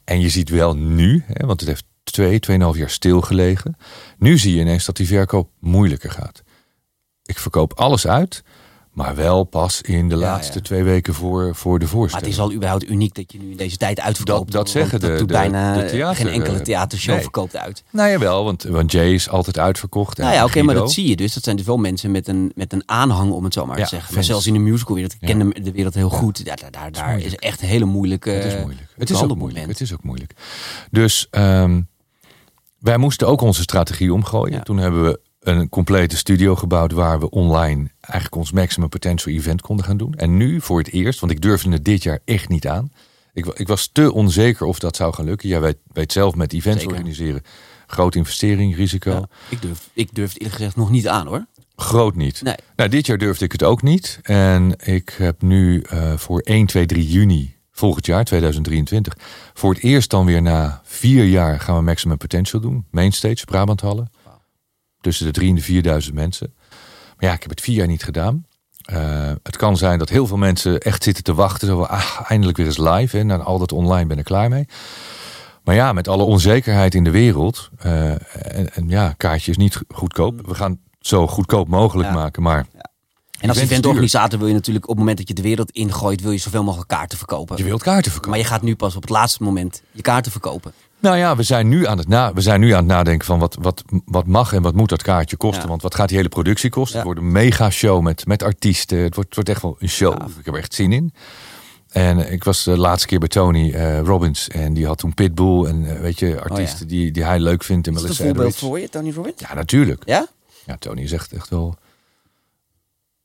[0.04, 3.76] En je ziet wel nu, hè, want het heeft twee, tweeënhalf jaar stilgelegen.
[4.18, 6.42] Nu zie je ineens dat die verkoop moeilijker gaat.
[7.24, 8.42] Ik verkoop alles uit,
[8.94, 10.60] maar wel pas in de Ja, laatste ja.
[10.64, 12.26] twee weken voor, voor de Maar voorstelling.
[12.28, 14.52] het is al überhaupt uniek dat je nu in deze tijd uitverkoopt.
[14.52, 17.22] Dat- zeggen dat de- doet de- bijna de theater- geen enkele eh, theatershow nee.
[17.22, 17.82] verkoopt uit.
[17.90, 20.18] Nou jawel, want, want Jay is altijd uitverkocht.
[20.18, 21.34] en Nou ja, oké, maar dat zie je dus.
[21.34, 23.82] Dat zijn dus wel mensen met een, met een aanhang, om het zo maar Ja,
[23.84, 24.14] te zeggen.
[24.14, 25.26] Maar zelfs in de musicalwereld, ik Ja.
[25.26, 26.38] ken de, de wereld heel goed.
[26.44, 28.86] Ja, daar daar, daar is echt een hele moeilijke Het is moeilijk.
[28.96, 29.66] Het is ook moeilijk.
[29.66, 30.32] Het is ook moeilijk.
[30.90, 31.80] Dus ehm,
[32.78, 34.56] wij moesten ook onze strategie omgooien.
[34.56, 34.62] Ja.
[34.62, 39.60] Toen hebben we een complete studio gebouwd waar we online eigenlijk ons maximum potential event
[39.60, 40.14] konden gaan doen.
[40.14, 42.92] En nu voor het eerst, want ik durfde het dit jaar echt niet aan.
[43.32, 45.48] Ik, ik was te onzeker of dat zou gaan lukken.
[45.48, 46.96] Jij weet, weet zelf met events Zeker.
[46.96, 47.42] organiseren.
[47.86, 49.10] Grote investering, risico.
[49.10, 51.46] Ja, ik, durf, ik durf het eerlijk gezegd nog niet aan hoor.
[51.76, 52.42] Groot niet.
[52.42, 52.54] Nee.
[52.76, 54.18] Nou, dit jaar durfde ik het ook niet.
[54.22, 59.16] En ik heb nu eh, voor 1, 2, 3 juni volgend jaar, 2023,
[59.54, 62.86] voor het eerst dan weer na vier jaar gaan we Maximum Potential doen.
[62.90, 64.10] Mainstage, Brabanthallen.
[65.04, 66.52] Tussen de 3 en de 4000 mensen.
[67.16, 68.46] Maar ja, ik heb het vier jaar niet gedaan.
[68.84, 71.68] Eh, het kan zijn dat heel veel mensen echt zitten te wachten.
[71.68, 73.18] Zo, ah, eindelijk weer eens live.
[73.18, 74.66] En al dat online ben ik klaar mee.
[75.64, 77.70] Maar ja, met alle onzekerheid in de wereld.
[77.78, 80.46] eh, en, en ja, kaartjes niet goedkoop.
[80.46, 82.14] We gaan het zo goedkoop mogelijk Ja.
[82.14, 82.42] maken.
[82.42, 85.42] Maar En als Event is eventorganisator wil je natuurlijk op het moment dat je de
[85.42, 87.56] wereld ingooit, wil je zoveel mogelijk kaarten verkopen.
[87.56, 88.30] je wilt kaarten verkopen.
[88.30, 90.72] Maar je gaat nu pas op het laatste moment je kaarten verkopen.
[91.04, 93.38] Nou ja, we zijn nu aan het, na, we zijn nu aan het nadenken van
[93.38, 95.62] wat, wat, wat mag en wat moet dat kaartje kosten.
[95.62, 95.68] Ja.
[95.68, 96.98] Want wat gaat die hele productie kosten?
[96.98, 97.04] Ja.
[97.04, 98.98] Het wordt een mega show met, met artiesten.
[98.98, 100.12] Het wordt, het wordt echt wel een show.
[100.38, 101.12] Ik heb er echt zin in.
[101.88, 104.48] En ik was de laatste keer bij Tony eh, Robbins.
[104.48, 105.64] En die had toen Pitbull.
[105.64, 107.86] En eh, weet je, artiesten die, die hij leuk vindt.
[107.86, 109.40] En Is dat een Melissa voorbeeld voor je, Tony Robbins?
[109.40, 110.02] Ja, natuurlijk.
[110.06, 110.26] Ja?
[110.66, 111.74] Ja, Tony is echt, echt wel,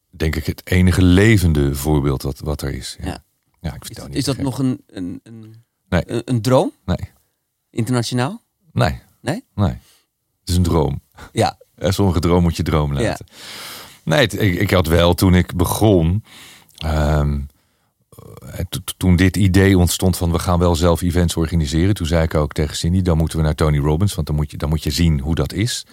[0.10, 2.98] denk ik, het enige levende voorbeeld wat, wat er is.
[3.00, 3.24] Ja, Ja.
[3.62, 3.74] ja.
[3.74, 4.44] ik vind Is, Tony is dat gek.
[4.44, 5.56] nog een, een, een,
[5.90, 6.04] Nee.
[6.06, 6.72] een, een droom?
[6.86, 6.98] Nee,
[7.72, 8.42] Internationaal?
[8.72, 9.00] nee.
[9.22, 9.44] Nee?
[9.56, 9.70] Nee.
[10.40, 11.02] Het is een droom.
[11.32, 11.58] Ja.
[11.82, 13.02] Ja, sommige droom moet je droom Ja.
[13.02, 13.26] laten.
[14.04, 16.24] Nee, het- ik, ik had wel toen ik begon.
[16.78, 17.40] ehm,
[18.46, 21.94] eh, to- to- toen dit idee ontstond van we gaan wel zelf events organiseren.
[21.94, 24.16] Toen zei ik ook tegen Cindy, dan moeten we naar Tony Robbins.
[24.16, 25.86] Want dan moet je, dan moet je zien hoe dat is.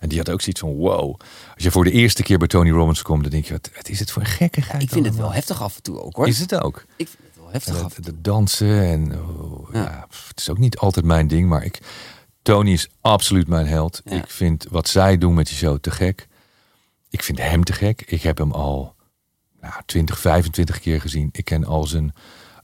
[0.00, 1.20] En die had ook zoiets van wow.
[1.54, 3.88] Als je voor de eerste keer bij Tony Robbins komt, dan denk je, wat, wat
[3.88, 6.26] is het voor een gekkigheid Ik vind het wel heftig af en toe ook hoor.
[6.28, 6.84] Is het ook?
[6.96, 7.08] Ik
[7.52, 7.94] heftig af.
[8.14, 10.06] dansen en oh, ja.
[10.28, 11.78] Het is ook niet altijd mijn ding, maar ik,
[12.42, 14.00] Tony is absoluut mijn held.
[14.04, 14.12] Ja.
[14.12, 16.28] Ik vind wat zij doen met die show te gek.
[17.08, 18.02] Ik vind hem te gek.
[18.06, 18.94] Ik heb hem al
[19.60, 21.28] nou, 20, 25 keer gezien.
[21.32, 22.12] Ik ken al zijn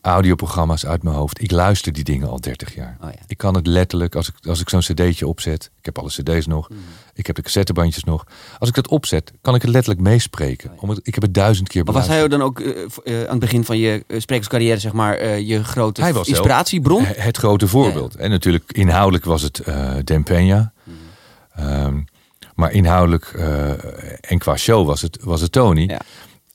[0.00, 1.42] audioprogramma's uit mijn hoofd.
[1.42, 2.96] Ik luister die dingen al 30 jaar.
[3.00, 3.18] Oh ja.
[3.26, 5.70] Ik kan het letterlijk, als ik, als ik zo'n cd'tje opzet.
[5.78, 6.68] Ik heb alle cd's nog.
[6.68, 6.78] Mhm.
[7.14, 8.24] Ik heb de cassettebandjes nog.
[8.58, 10.68] Als ik dat opzet, kan ik het letterlijk meespreken.
[10.68, 10.80] Oh ja.
[10.80, 12.30] Omdat ik heb het duizend keer Maar was beluisterd.
[12.30, 12.60] hij dan ook
[13.04, 17.04] eh, eh, aan het begin van je eh, sprekerscarrière, zeg maar, je grote inspiratiebron?
[17.04, 18.14] Het grote voorbeeld.
[18.14, 19.62] En natuurlijk inhoudelijk was het
[20.04, 20.72] Den Peña.
[21.54, 22.00] Ehm,
[22.54, 23.24] maar inhoudelijk
[24.20, 25.98] en qua show was het, was het Tony.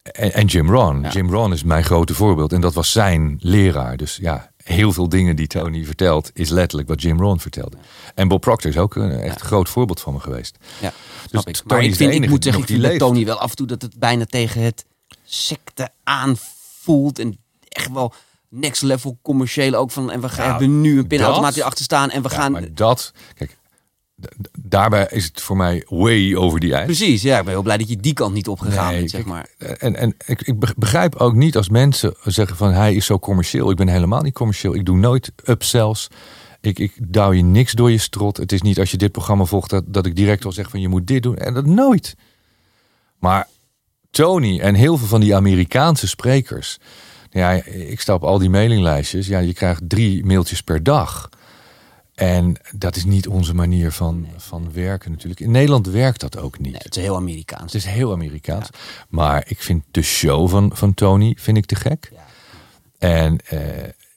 [0.04, 1.02] En, en Jim Ron.
[1.02, 1.10] Ja.
[1.10, 2.54] Jim Ron is mijn grote voorbeeld.
[2.54, 3.98] En dat was zijn leraar.
[3.98, 6.32] Dus ja, heel veel dingen die Tony vertelt...
[6.34, 7.78] is letterlijk wat Jim Ron vertelde.
[8.16, 9.46] En Bob Proctor is ook een echt Ja.
[9.46, 10.58] groot voorbeeld van me geweest.
[10.82, 10.94] Ja,
[11.32, 11.62] Dus ik.
[11.66, 13.00] Maar ik, vind, ik moet zeggen, ik vind leeft.
[13.00, 14.86] Tony wel af en toe dat het bijna tegen het
[15.24, 17.20] secte aanvoelt.
[17.20, 17.38] En
[17.70, 18.14] echt wel
[18.50, 20.12] next level commercieel ook van.
[20.12, 22.10] En we gaan hebben nu een pinautomaat achter staan.
[22.10, 22.52] En we Ja, gaan.
[22.52, 23.14] maar dat...
[23.36, 23.58] Kijk,
[24.60, 26.86] daarbij is het voor mij way over die ijs.
[26.86, 27.38] Precies, ja.
[27.38, 29.48] Ik ben heel blij dat je die kant niet opgegaan Nee, bent, zeg maar.
[29.58, 33.70] En, en ik, ik begrijp ook niet als mensen zeggen van hij is zo commercieel.
[33.70, 34.76] Ik ben helemaal niet commercieel.
[34.76, 36.08] Ik doe nooit upsells.
[36.62, 38.38] Ik, ik douw je niks door je strot.
[38.38, 40.82] Het is niet als je dit programma volgt dat, dat ik direct al zeg van
[40.82, 41.38] je moet dit doen.
[41.38, 42.16] En dat nooit.
[43.20, 43.48] Maar
[44.12, 46.80] Tony en heel veel van die Amerikaanse sprekers.
[47.30, 49.28] Ja, ik sta op al die mailinglijstjes.
[49.28, 51.30] Ja, je krijgt drie mailtjes per dag.
[52.24, 55.40] En dat is niet onze manier van, van werken natuurlijk.
[55.40, 56.72] In Nederland werkt dat ook niet.
[56.72, 57.74] Nee, het is heel Amerikaans.
[57.74, 58.70] Het is heel Amerikaans.
[59.10, 62.12] Maar ik vind de show van, van Tony vind ik te gek.
[62.12, 62.26] Ja.
[62.98, 63.60] En eh,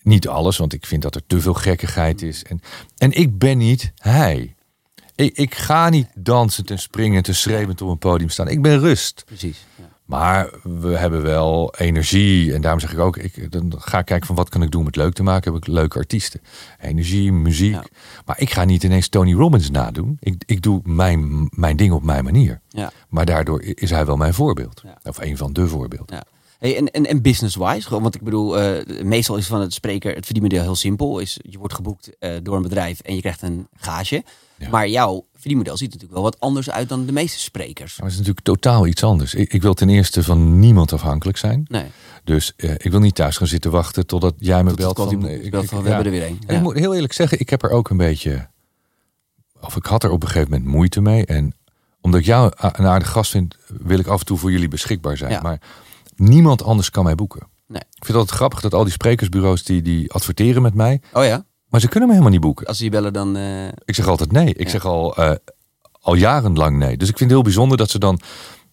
[0.03, 2.45] niet alles, want ik vind dat er te veel gekkigheid is.
[2.45, 2.61] En,
[2.97, 4.55] en ik ben niet hij.
[5.15, 8.49] Ik, ik ga niet dansend en springend en schreeuwend op een podium staan.
[8.49, 9.23] Ik ben rust.
[9.27, 9.65] Precies.
[9.77, 9.86] Ja.
[10.07, 12.55] Maar we hebben wel energie.
[12.55, 14.81] En daarom zeg ik ook, ik, dan ga ik kijken van wat kan ik doen
[14.81, 15.53] om het leuk te maken.
[15.53, 16.41] Heb ik leuke artiesten.
[16.81, 17.73] Energie, muziek.
[17.73, 17.85] Ja.
[18.25, 20.17] Maar ik ga niet ineens Tony Robbins nadoen.
[20.21, 22.61] Ik, ik doe mijn, mijn ding op mijn manier.
[22.69, 22.91] Ja.
[23.09, 24.81] Maar daardoor is hij wel mijn voorbeeld.
[24.85, 24.99] Ja.
[25.05, 26.17] Of een van de voorbeelden.
[26.17, 26.25] Ja.
[26.59, 30.25] Hey, en, en, en business-wise, want ik bedoel, eh, meestal is van het spreker het
[30.25, 31.19] verdienmodel heel simpel.
[31.19, 34.25] Is, je wordt geboekt eh, door een bedrijf en je krijgt een gage.
[34.59, 34.69] Ja.
[34.69, 37.95] Maar jouw verdienmodel ziet er natuurlijk wel wat anders uit dan de meeste sprekers.
[37.97, 39.35] Maar het is natuurlijk totaal iets anders.
[39.35, 41.67] Ik, ik wil ten eerste van niemand afhankelijk zijn.
[41.69, 41.85] Nee,
[42.25, 44.97] Dus eh, ik wil niet thuis gaan zitten wachten totdat jij me Tot belt.
[44.97, 45.95] Van, die- eh, ik- belt ik- van, we ja.
[45.95, 46.39] hebben er weer een.
[46.47, 46.57] En Ja.
[46.57, 48.49] ik moet heel eerlijk zeggen, ik heb er ook een beetje...
[49.61, 51.27] Of ik had er op een gegeven moment moeite mee.
[51.27, 51.55] En
[52.01, 55.17] omdat ik jou een aardige gast vind, wil ik af en toe voor jullie beschikbaar
[55.17, 55.43] zijn.
[55.43, 55.61] Maar
[56.17, 57.49] niemand anders kan mij boeken.
[57.67, 57.81] Nee.
[57.81, 61.01] Ik vind het altijd grappig dat al die sprekersbureaus die, die adverteren met mij.
[61.13, 62.67] Oh ja, Maar ze kunnen me helemaal niet boeken.
[62.67, 63.37] als ze je bellen dan...
[63.37, 64.49] eh, Ik zeg altijd nee.
[64.55, 64.69] Ik Ja.
[64.71, 65.33] zeg al, eh,
[66.01, 66.97] al jarenlang nee.
[66.97, 68.21] Dus ik vind het heel bijzonder dat ze dan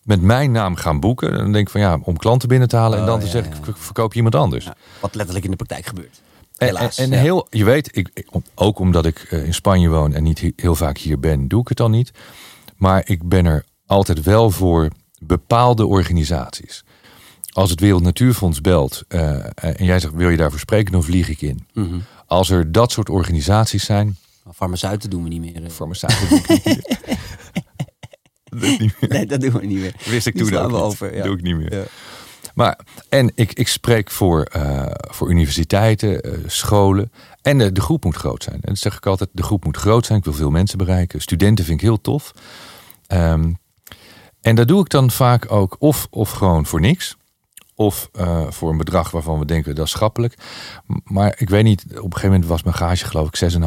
[0.04, 1.32] met mijn naam gaan boeken.
[1.32, 2.98] En dan denk ik van ja, om klanten binnen te halen.
[2.98, 3.68] en Oh, dan te ja, zeggen, ja.
[3.68, 4.70] ik verkoop je iemand anders.
[5.00, 6.22] wat letterlijk in de praktijk gebeurt.
[6.58, 6.98] En- Helaas.
[6.98, 8.26] En, heel, je weet, ik,
[8.56, 11.62] ook omdat ik eh, in Spanje woon en niet he- heel vaak hier ben, doe
[11.62, 12.12] ik het dan niet.
[12.78, 14.88] Maar ik ben er altijd wel voor
[15.20, 16.84] bepaalde organisaties.
[17.52, 21.42] Als het Wereld Natuurfonds belt en jij zegt wil je daarvoor spreken, dan vlieg ik
[21.42, 21.66] in.
[21.74, 21.96] Mhm.
[22.34, 24.18] Als er dat soort organisaties zijn,
[24.54, 25.64] Farmaceuten doen we niet meer.
[25.64, 25.70] eh.
[25.70, 26.30] voor me staat het
[28.60, 29.10] doe ik niet meer.
[29.10, 29.96] Nee, dat doen we niet meer.
[30.06, 30.82] Wist ik Die toen ook we niet.
[30.82, 31.24] over, ja.
[31.24, 31.74] Doe ik niet meer.
[31.76, 31.84] Ja.
[32.54, 32.80] Maar,
[33.10, 37.12] en ik, ik spreek voor, eh, voor universiteiten, eh, scholen.
[37.42, 38.56] En de groep moet groot zijn.
[38.56, 40.18] En dat zeg ik altijd, de groep moet groot zijn.
[40.20, 41.22] Ik wil veel mensen bereiken.
[41.22, 42.32] Studenten vind ik heel tof.
[43.08, 43.54] Ehm,
[44.42, 47.18] en dat doe ik dan vaak ook of, of gewoon voor niks.
[47.76, 50.38] Of eh, voor een bedrag waarvan we denken dat is schappelijk.
[51.04, 53.64] Maar ik weet niet, op een gegeven moment was mijn gage geloof ik 6.500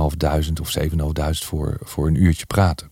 [0.60, 2.90] of 7.500 voor, voor een uurtje praten.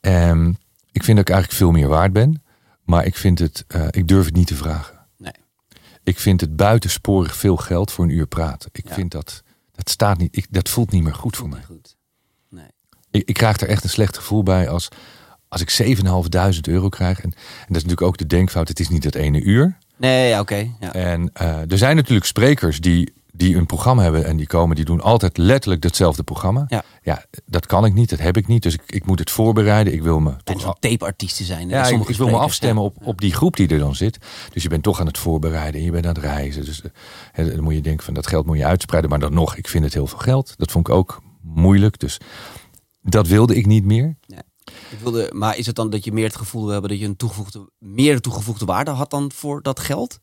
[0.00, 0.48] Ehm,
[0.92, 2.42] ik vind dat ik eigenlijk veel meer waard ben.
[2.84, 4.98] Maar ik vind het, eh, ik durf het niet te vragen.
[5.16, 5.32] Nee.
[6.02, 8.68] Ik vind het buitensporig veel geld voor een uur praten.
[8.72, 8.94] Ik Ja.
[8.94, 9.42] vind dat,
[9.72, 11.62] dat staat niet, ik, dat voelt niet meer goed voor mij.
[11.62, 11.96] Goed.
[12.50, 12.66] Nee.
[13.10, 14.88] Ik, ik krijg er echt een slecht gevoel bij als,
[15.48, 17.18] als ik 7.500 euro krijg.
[17.18, 17.36] En, en
[17.66, 19.78] dat is natuurlijk ook de denkfout, het is niet dat ene uur.
[19.96, 20.70] Nee, ja, oké.
[20.80, 20.92] Ja.
[20.92, 24.84] En eh, er zijn natuurlijk sprekers die, die een programma hebben en die komen, die
[24.84, 26.66] doen altijd letterlijk hetzelfde programma.
[27.02, 27.24] Ja.
[27.46, 28.62] dat kan ik niet, dat heb ik niet.
[28.62, 29.92] Dus ik, ik moet het voorbereiden.
[29.92, 31.68] Ik wil me En toch tapeartiesten zijn.
[31.68, 32.88] ja, ik, ik wil me afstemmen ja.
[32.88, 34.18] op, op die groep die er dan zit.
[34.52, 36.64] Dus je bent toch aan het voorbereiden en je bent aan het reizen.
[36.64, 36.82] Dus
[37.32, 39.10] eh, dan moet je denken van dat geld moet je uitspreiden.
[39.10, 40.54] Maar dan nog, ik vind het heel veel geld.
[40.56, 41.98] Dat vond ik ook moeilijk.
[41.98, 42.18] Dus
[43.02, 44.16] dat wilde ik niet meer.
[44.94, 47.06] Ik wilde, maar is het dan dat je meer het gevoel wil hebben dat je
[47.06, 50.20] een toegevoegde, meer toegevoegde waarde had dan voor dat geld?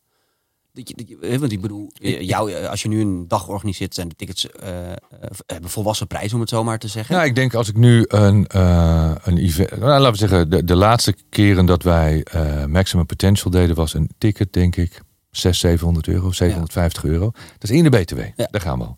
[0.74, 3.28] Dat je, dat je, hè, want ik bedoel, eh, jou, eh, als je nu een
[3.28, 4.97] dag organiseert, zijn de tickets eh, eh,
[5.45, 7.15] hebben volwassen prijs, om het zo maar te zeggen.
[7.15, 9.69] Nou, ik denk als ik nu een, eh een event...
[9.69, 13.76] Nou, laten we zeggen, de, de laatste keren dat wij eh, Maximum Potential deden...
[13.76, 15.01] was een ticket, denk ik,
[15.32, 17.32] 600, 700 euro, 750 euro.
[17.57, 18.19] Dat is in de BTW.
[18.36, 18.47] Ja.
[18.51, 18.97] Daar gaan we al.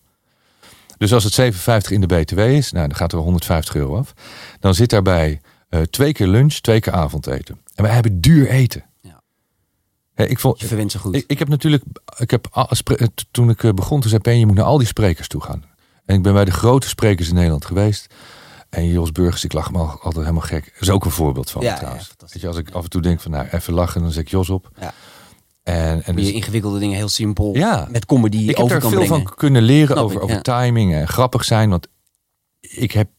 [0.98, 4.14] Dus als het 750 in de BTW is, nou, dan gaat er 150 euro af.
[4.60, 5.42] Dan zit daarbij
[5.74, 7.60] eh, twee keer lunch, twee keer avondeten.
[7.76, 8.84] En wij hebben duur eten.
[9.02, 9.22] Ja.
[10.16, 11.16] Ik vond, je verwint ze goed.
[11.16, 11.84] ik, ik heb natuurlijk,
[12.18, 12.46] ik heb,
[13.14, 15.64] t- toen ik eh, begon, toen zei je moet naar al die sprekers toe gaan.
[16.06, 18.14] En ik ben bij de grote sprekers in Nederland geweest.
[18.70, 20.64] En Jos Burgers, ik lach me al- altijd helemaal gek.
[20.74, 22.04] Dat is ook een voorbeeld van Ja, trouwens.
[22.04, 22.42] ja, fantastisch.
[22.42, 24.30] Weet je, als ik af en toe denk van, nou, even lachen, dan zet ik
[24.30, 24.70] Jos op.
[24.80, 24.94] Ja.
[25.64, 27.88] En, en dus, ingewikkelde dingen heel simpel Ja.
[27.92, 29.24] met comedy ik heb over er kan veel brengen.
[29.26, 30.42] van kunnen leren Snap over, ik, over ja.
[30.42, 31.70] timing en grappig zijn.
[31.70, 31.88] Want
[32.76, 33.10] ik heb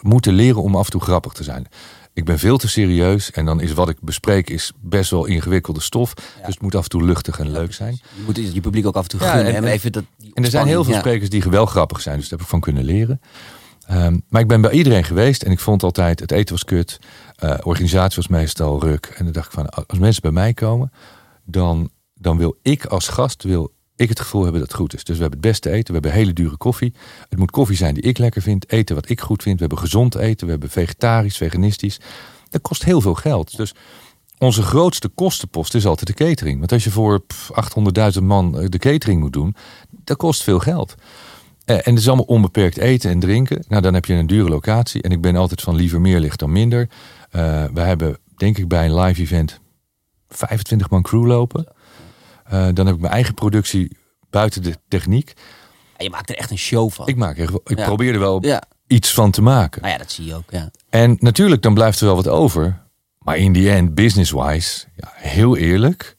[0.00, 1.66] moeten leren om af en toe grappig te zijn.
[2.12, 5.80] Ik ben veel te serieus en dan is wat ik bespreek is best wel ingewikkelde
[5.80, 6.12] stof.
[6.16, 6.22] Ja.
[6.46, 7.92] Dus het moet af en toe luchtig en Ja, leuk zijn.
[8.16, 9.54] Je moet je publiek ook af en toe Ja, gunnen.
[9.54, 10.04] en- even dat,
[10.34, 12.60] En er zijn heel veel sprekers die geweldig grappig zijn, dus daar heb ik van
[12.60, 13.20] kunnen leren.
[13.86, 16.98] Ehm, maar ik ben bij iedereen geweest en ik vond altijd, het eten was kut,
[17.36, 19.12] eh, organisatie was meestal ruk.
[19.16, 20.92] En dan dacht ik van, als mensen bij mij komen,
[21.44, 25.04] dan, dan wil ik als gast wil ik het gevoel hebben dat het goed is.
[25.04, 26.94] Dus we hebben het beste eten, we hebben hele dure koffie.
[27.28, 29.54] Het moet koffie zijn die ik lekker vind, eten wat ik goed vind.
[29.54, 32.00] We hebben gezond eten, we hebben vegetarisch, veganistisch.
[32.50, 33.56] Dat kost heel veel geld.
[33.56, 33.74] Dus
[34.38, 36.58] onze grootste kostenpost is altijd de catering.
[36.58, 37.22] Want als je voor
[38.16, 39.54] 800.000 man eh, de catering moet doen,
[39.90, 40.94] dat kost veel geld.
[41.64, 43.64] Eh, en het is allemaal onbeperkt eten en drinken.
[43.68, 45.02] Nou, dan heb je een dure locatie.
[45.02, 46.80] En ik ben altijd van liever meer licht dan minder.
[46.80, 49.60] Uh, we hebben, denk ik, bij een live event
[50.28, 51.66] 25 man crew lopen.
[52.52, 53.96] Uh, dan heb ik mijn eigen productie
[54.30, 55.32] buiten de techniek.
[55.96, 57.06] je maakt er echt een show van.
[57.06, 58.62] Ik, maak er, ik probeer er wel ja.
[58.86, 59.80] iets van te maken.
[59.80, 60.50] Nou ja, dat zie je ook.
[60.50, 60.70] Ja.
[60.88, 62.82] En natuurlijk, dan blijft er wel wat over.
[63.18, 66.16] Maar in die end, business-wise, ja, heel eerlijk,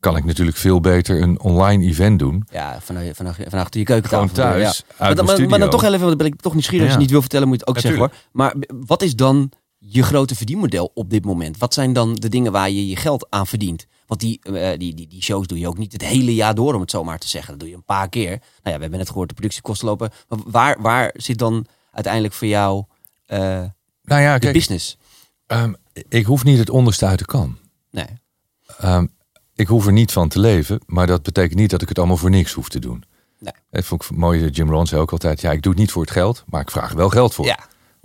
[0.00, 2.46] kan ik natuurlijk veel beter een online event doen.
[2.50, 4.28] Ja, vanuit, vanuit, vanuit je keukentafel.
[4.28, 4.94] Gewoon thuis, ja.
[4.98, 6.86] maar, dan, maar, dan toch even, ben ik toch nieuwsgierig.
[6.86, 8.12] Als je niet wil vertellen, moet je het ook zeggen hoor.
[8.32, 8.54] Maar
[8.86, 11.58] wat is dan je grote verdienmodel op dit moment?
[11.58, 13.86] Wat zijn dan de dingen waar je je geld aan verdient?
[14.08, 16.74] Want die, uh, die, die, die shows doe je ook niet het hele jaar door,
[16.74, 17.50] om het zo maar te zeggen.
[17.50, 18.30] Dat doe je een paar keer.
[18.30, 20.10] Nou ja, we hebben net gehoord, de productiekosten lopen.
[20.28, 22.84] Maar waar, waar zit dan uiteindelijk voor jou
[23.26, 23.38] uh,
[24.02, 24.96] nou ja, de kijk, business?
[25.46, 25.76] Um,
[26.08, 27.58] ik hoef niet het onderste uit de kan.
[27.90, 28.06] Nee.
[28.84, 29.12] Um,
[29.54, 32.16] ik hoef er niet van te leven, maar dat betekent niet dat ik het allemaal
[32.16, 33.04] voor niks hoef te doen.
[33.38, 33.52] Nee.
[33.70, 34.48] Dat vond ik mooi.
[34.48, 36.70] Jim Rohn zei ook altijd: ja, ik doe het niet voor het geld, maar ik
[36.70, 37.44] vraag wel geld voor.
[37.44, 37.58] Ja.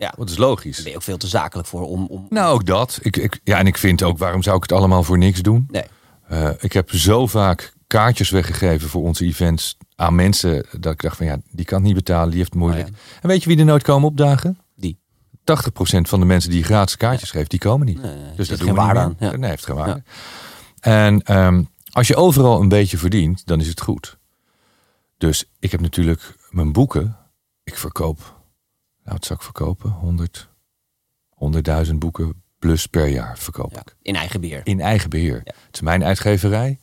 [0.04, 0.14] Ja.
[0.18, 0.76] Dat is logisch.
[0.76, 2.06] Daar ben je ook veel te zakelijk voor om.
[2.06, 2.26] om...
[2.30, 3.00] Nou, ook dat.
[3.02, 5.68] Ik, ik, ja, en ik vind ook, waarom zou ik het allemaal voor niks doen?
[5.72, 5.84] Nee.
[6.32, 11.18] Uh, ik heb zo vaak kaartjes weggegeven voor onze events aan mensen dat ik dacht
[11.18, 12.88] van ja, die kan het niet betalen, die heeft het moeilijk.
[12.88, 13.20] Oh, ja.
[13.22, 14.60] En weet je wie er nooit komen opdagen?
[14.76, 14.98] Die.
[15.40, 15.42] 80%
[16.02, 17.38] van de mensen die gratis kaartjes ja.
[17.38, 18.02] geeft, die komen niet.
[18.02, 19.16] Nee, dus dat geen waarde aan.
[19.20, 19.36] Ja.
[19.36, 20.04] Nee, heeft geen waarde.
[20.80, 24.18] En um, als je overal een beetje verdient, dan is het goed.
[25.18, 27.18] Dus ik heb natuurlijk mijn boeken.
[27.64, 28.33] Ik verkoop,
[29.04, 29.90] nou wat zou ik verkopen?
[29.90, 30.50] 100,
[31.88, 33.96] 100.000 boeken plus per jaar verkoop ja, ik.
[34.02, 34.62] In eigen beheer.
[34.64, 35.42] In eigen beheer.
[35.44, 35.54] Ja.
[35.66, 36.78] Het is mijn uitgeverij.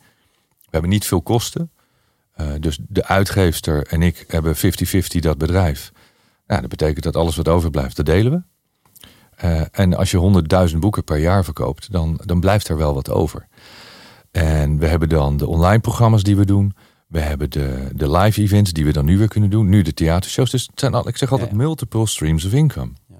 [0.61, 1.71] We hebben niet veel kosten.
[2.41, 4.59] Uh, dus de uitgeefster en ik hebben 50-50
[5.19, 5.91] dat bedrijf.
[6.47, 8.49] Nou, dat betekent dat alles wat overblijft, dat delen we.
[9.45, 13.09] Uh, en als je 100.000 boeken per jaar verkoopt, dan, dan blijft er wel wat
[13.09, 13.47] over.
[14.31, 16.75] En we hebben dan de online programma's die we doen.
[17.11, 19.69] We hebben de, de live events die we dan nu weer kunnen doen.
[19.69, 20.51] Nu de theatershows.
[20.51, 21.61] Dus het zijn al, ik zeg altijd ja, ja.
[21.63, 22.91] multiple streams of income.
[23.07, 23.15] Ja.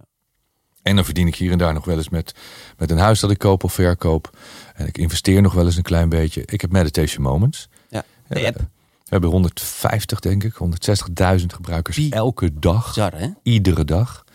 [0.81, 2.35] En dan verdien ik hier en daar nog wel eens met,
[2.77, 4.37] met een huis dat ik koop of verkoop.
[4.75, 6.43] En ik investeer nog wel eens een klein beetje.
[6.45, 7.69] Ik heb Meditation Moments.
[7.89, 8.57] Ja, de app.
[8.57, 12.93] We hebben 150, denk ik, 160.000 gebruikers elke dag.
[12.93, 13.29] Zar, hè?
[13.43, 14.25] Iedere dag.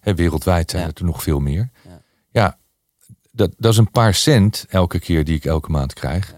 [0.00, 1.70] En wereldwijd zijn het er nog veel meer.
[2.30, 2.58] ja,
[3.30, 6.34] dat, dat is een paar cent elke keer die ik elke maand krijg.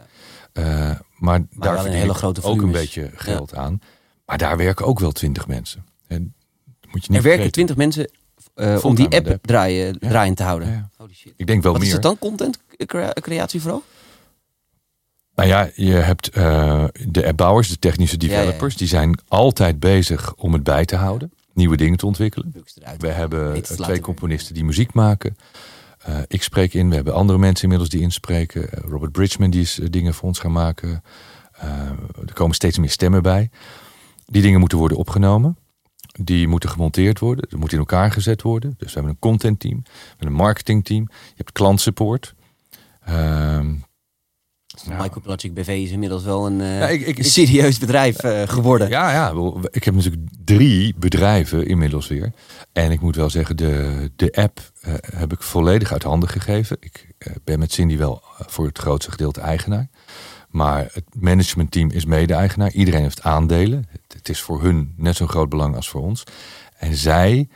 [0.52, 3.56] Uh, maar, maar, daar een hele grote ook een beetje geld ja.
[3.56, 3.80] aan.
[4.26, 5.86] Maar daar werken ook wel twintig mensen.
[6.06, 6.34] En
[6.90, 8.10] moet je niet er werken twintig mensen
[8.56, 9.38] uh, om die app.
[9.42, 10.34] Draaien, ja.
[10.34, 10.68] te houden.
[10.68, 11.32] Ja, Holy shit.
[11.36, 11.90] Ik denk wel Wat meer.
[11.90, 12.18] is het dan?
[12.18, 12.58] Content
[13.20, 13.82] creatie vooral?
[15.34, 20.52] Nou ja, je hebt uh, de appbouwers, de technische developers, die zijn altijd bezig om
[20.52, 22.54] het bij te houden, nieuwe dingen te ontwikkelen.
[22.98, 25.36] We hebben twee componisten die muziek maken.
[26.08, 28.62] Uh, ik spreek in, we hebben andere mensen inmiddels die inspreken.
[28.62, 31.02] Uh, Robert Bridgman die is uh, dingen voor ons gaan maken.
[32.26, 33.50] er komen steeds meer stemmen bij.
[34.24, 35.56] Die dingen moeten worden opgenomen.
[36.20, 37.46] Die moeten gemonteerd worden.
[37.50, 38.74] Er moet in elkaar gezet worden.
[38.76, 39.82] Dus we hebben een content team.
[39.82, 41.06] We hebben een marketing team.
[41.10, 42.34] Je hebt klantsupport.
[43.04, 43.74] Ehm,
[44.84, 45.02] nou.
[45.02, 48.88] Microplastic BV is inmiddels wel een, uh, ja, ik, ik, een serieus bedrijf uh, geworden.
[48.88, 49.32] Ja, ja,
[49.70, 52.32] ik heb natuurlijk drie bedrijven inmiddels weer.
[52.76, 56.76] En ik moet wel zeggen, de, de app uh, heb ik volledig uit handen gegeven.
[56.80, 57.14] Ik
[57.44, 59.88] ben met Cindy wel voor het grootste gedeelte eigenaar.
[60.48, 62.72] Maar het managementteam is mede-eigenaar.
[62.72, 63.86] Iedereen heeft aandelen.
[63.90, 66.24] Het, het, is voor hun net zo'n groot belang als voor ons.
[66.78, 67.48] En zij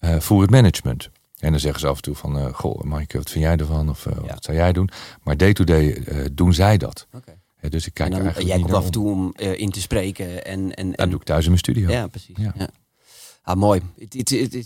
[0.00, 1.10] voeren het management.
[1.38, 3.88] En dan zeggen ze af en toe van, uh, goh, Mike, wat vind jij ervan?
[3.88, 4.32] Of uh, ja.
[4.34, 4.88] wat zou jij doen?
[5.22, 7.06] Maar day-to-day -day, uh, doen zij dat.
[7.12, 7.70] Okay.
[7.70, 10.44] dus ik kijk en dan, eigenlijk Jij komt af en toe om in te spreken.
[10.44, 11.90] En, en, dat doe ik thuis in mijn studio.
[11.90, 12.36] Ja, precies.
[12.38, 12.52] Ja.
[12.56, 12.68] ja.
[13.48, 13.80] Ah, mooi.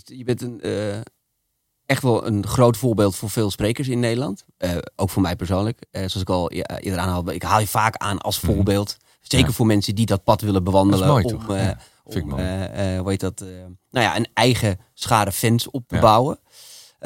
[0.05, 0.61] Je bent een,
[1.85, 4.45] echt wel een groot voorbeeld voor veel sprekers in Nederland.
[4.95, 5.79] ook voor mij persoonlijk.
[5.91, 8.53] zoals ik al eerder aanhaalde, ik haal je vaak aan als mhm.
[8.53, 8.97] voorbeeld.
[9.21, 9.53] Zeker ja.
[9.53, 11.07] voor mensen die dat pad willen bewandelen.
[11.07, 12.29] Mooi, om, ja, om
[12.99, 13.39] hoe heet dat,
[13.91, 16.39] nou ja, een eigen schade fans op te bouwen.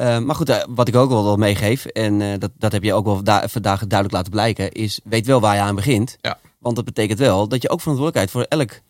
[0.00, 2.94] Uh, maar goed, uh, wat ik ook wel meegeef, en uh, dat, dat heb je
[2.94, 6.16] ook wel vandaag duidelijk laten blijken, is weet wel waar je aan begint.
[6.20, 6.38] Ja.
[6.58, 8.80] Want dat betekent wel dat je ook verantwoordelijkheid voor elk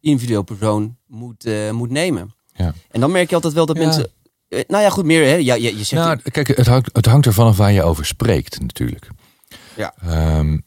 [0.00, 2.36] individueel persoon moet, moet nemen.
[2.58, 2.74] Ja.
[2.90, 3.84] En dan merk je altijd wel dat ja.
[3.84, 4.10] mensen.
[4.48, 5.24] nou ja, goed, meer.
[5.24, 5.34] Hè?
[5.34, 8.06] Ja, je, je zegt nou, kijk, het hangt, het hangt ervan af waar je over
[8.06, 9.08] spreekt, natuurlijk.
[9.76, 9.94] Ja.
[10.38, 10.62] Um,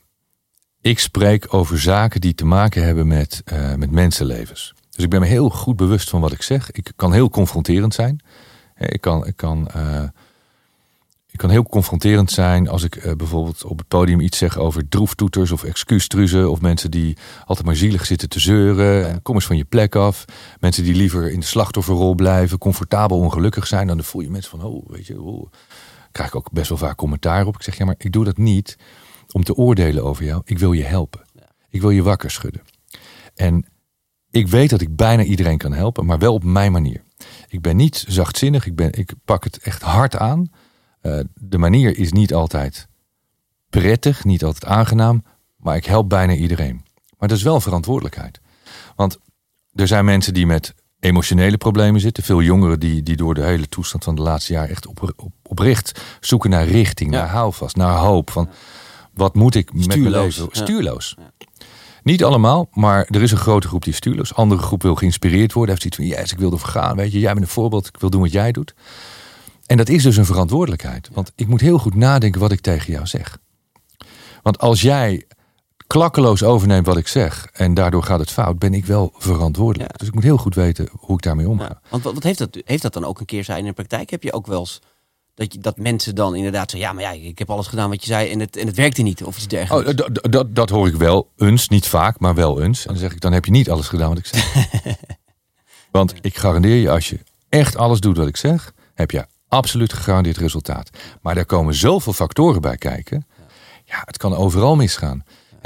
[0.81, 3.43] ik spreek over zaken die te maken hebben met,
[3.75, 4.73] met mensenlevens.
[4.91, 6.71] Dus ik ben me heel goed bewust van wat ik zeg.
[6.71, 8.19] Ik kan heel confronterend zijn.
[8.77, 10.09] Ik kan, ik kan uh, ik
[11.41, 15.51] kan heel confronterend zijn als ik eh, bijvoorbeeld op het podium iets zeg over droeftoeters
[15.51, 16.51] of excuustruzen.
[16.51, 19.21] Of mensen die altijd maar zielig zitten te zeuren.
[19.21, 20.25] Kom eens van je plek af.
[20.59, 23.87] Mensen die liever in de slachtofferrol blijven, comfortabel ongelukkig zijn.
[23.87, 25.51] Dan voel je mensen van, oh, weet je, oh.
[26.11, 27.55] krijg ik ook best wel vaak commentaar op.
[27.55, 28.77] Ik zeg, ja, maar ik doe dat niet
[29.31, 30.41] om te oordelen over jou.
[30.45, 31.21] Ik wil je helpen.
[31.69, 32.61] Ik wil je wakker schudden.
[33.35, 33.65] En
[34.31, 37.03] ik weet dat ik bijna iedereen kan helpen, maar wel op mijn manier.
[37.47, 40.49] Ik ben niet zachtzinnig, ik, ben, ik pak het echt hard aan.
[41.02, 42.88] Uh, de manier is niet altijd
[43.70, 45.24] prettig, niet altijd aangenaam,
[45.58, 46.86] maar ik help bijna iedereen.
[47.18, 48.39] Maar dat is wel verantwoordelijkheid.
[48.95, 49.18] Want
[49.74, 52.24] er zijn mensen die met emotionele problemen zitten.
[52.24, 55.32] Veel jongeren die, die door de hele toestand van de laatste jaar echt op, op,
[55.43, 58.32] oprecht zoeken naar richting, naar houvast, naar hoop.
[58.32, 58.49] Van
[59.14, 60.47] wat moet ik met mijn leven?
[60.52, 61.16] Stuurloos.
[61.18, 61.32] Ja.
[62.04, 64.34] Niet allemaal, maar er is een grote groep die stuurloos.
[64.34, 65.76] Andere groep wil geïnspireerd worden.
[65.76, 66.95] Heeft zoiets van, yes, ik wil ervoor gaan.
[66.95, 67.88] Weet je, jij bent een voorbeeld.
[67.88, 68.74] Ik wil doen wat jij doet.
[69.72, 71.09] En dat is dus een verantwoordelijkheid.
[71.13, 73.38] Want ik moet heel goed nadenken wat ik tegen jou zeg.
[74.41, 75.26] Want als jij
[75.88, 79.97] klakkeloos overneemt wat ik zeg en daardoor gaat het fout, ben ik wel verantwoordelijk.
[79.97, 81.82] Dus ik moet heel goed weten hoe ik daarmee omga.
[81.89, 84.09] want wat heeft dat, heeft dat dan ook een keer zijn in de praktijk?
[84.09, 84.82] Heb je ook wel eens
[85.34, 88.01] dat, je, dat mensen dan inderdaad zeggen, ja, maar ja, ik heb alles gedaan wat
[88.01, 89.89] je zei en het, en het werkte niet of iets dergelijks.
[89.89, 92.86] Oh, dat, dat, dat hoor ik wel eens, niet vaak, maar wel eens.
[92.86, 94.65] En dan zeg ik, dan heb je niet alles gedaan wat ik zeg.
[95.91, 97.19] Want ik garandeer je, als je
[97.49, 100.89] echt alles doet wat ik zeg, heb je absoluut gegarandeerd resultaat.
[101.22, 103.26] Maar daar komen zoveel factoren bij kijken.
[103.86, 105.24] Ja, het kan overal misgaan.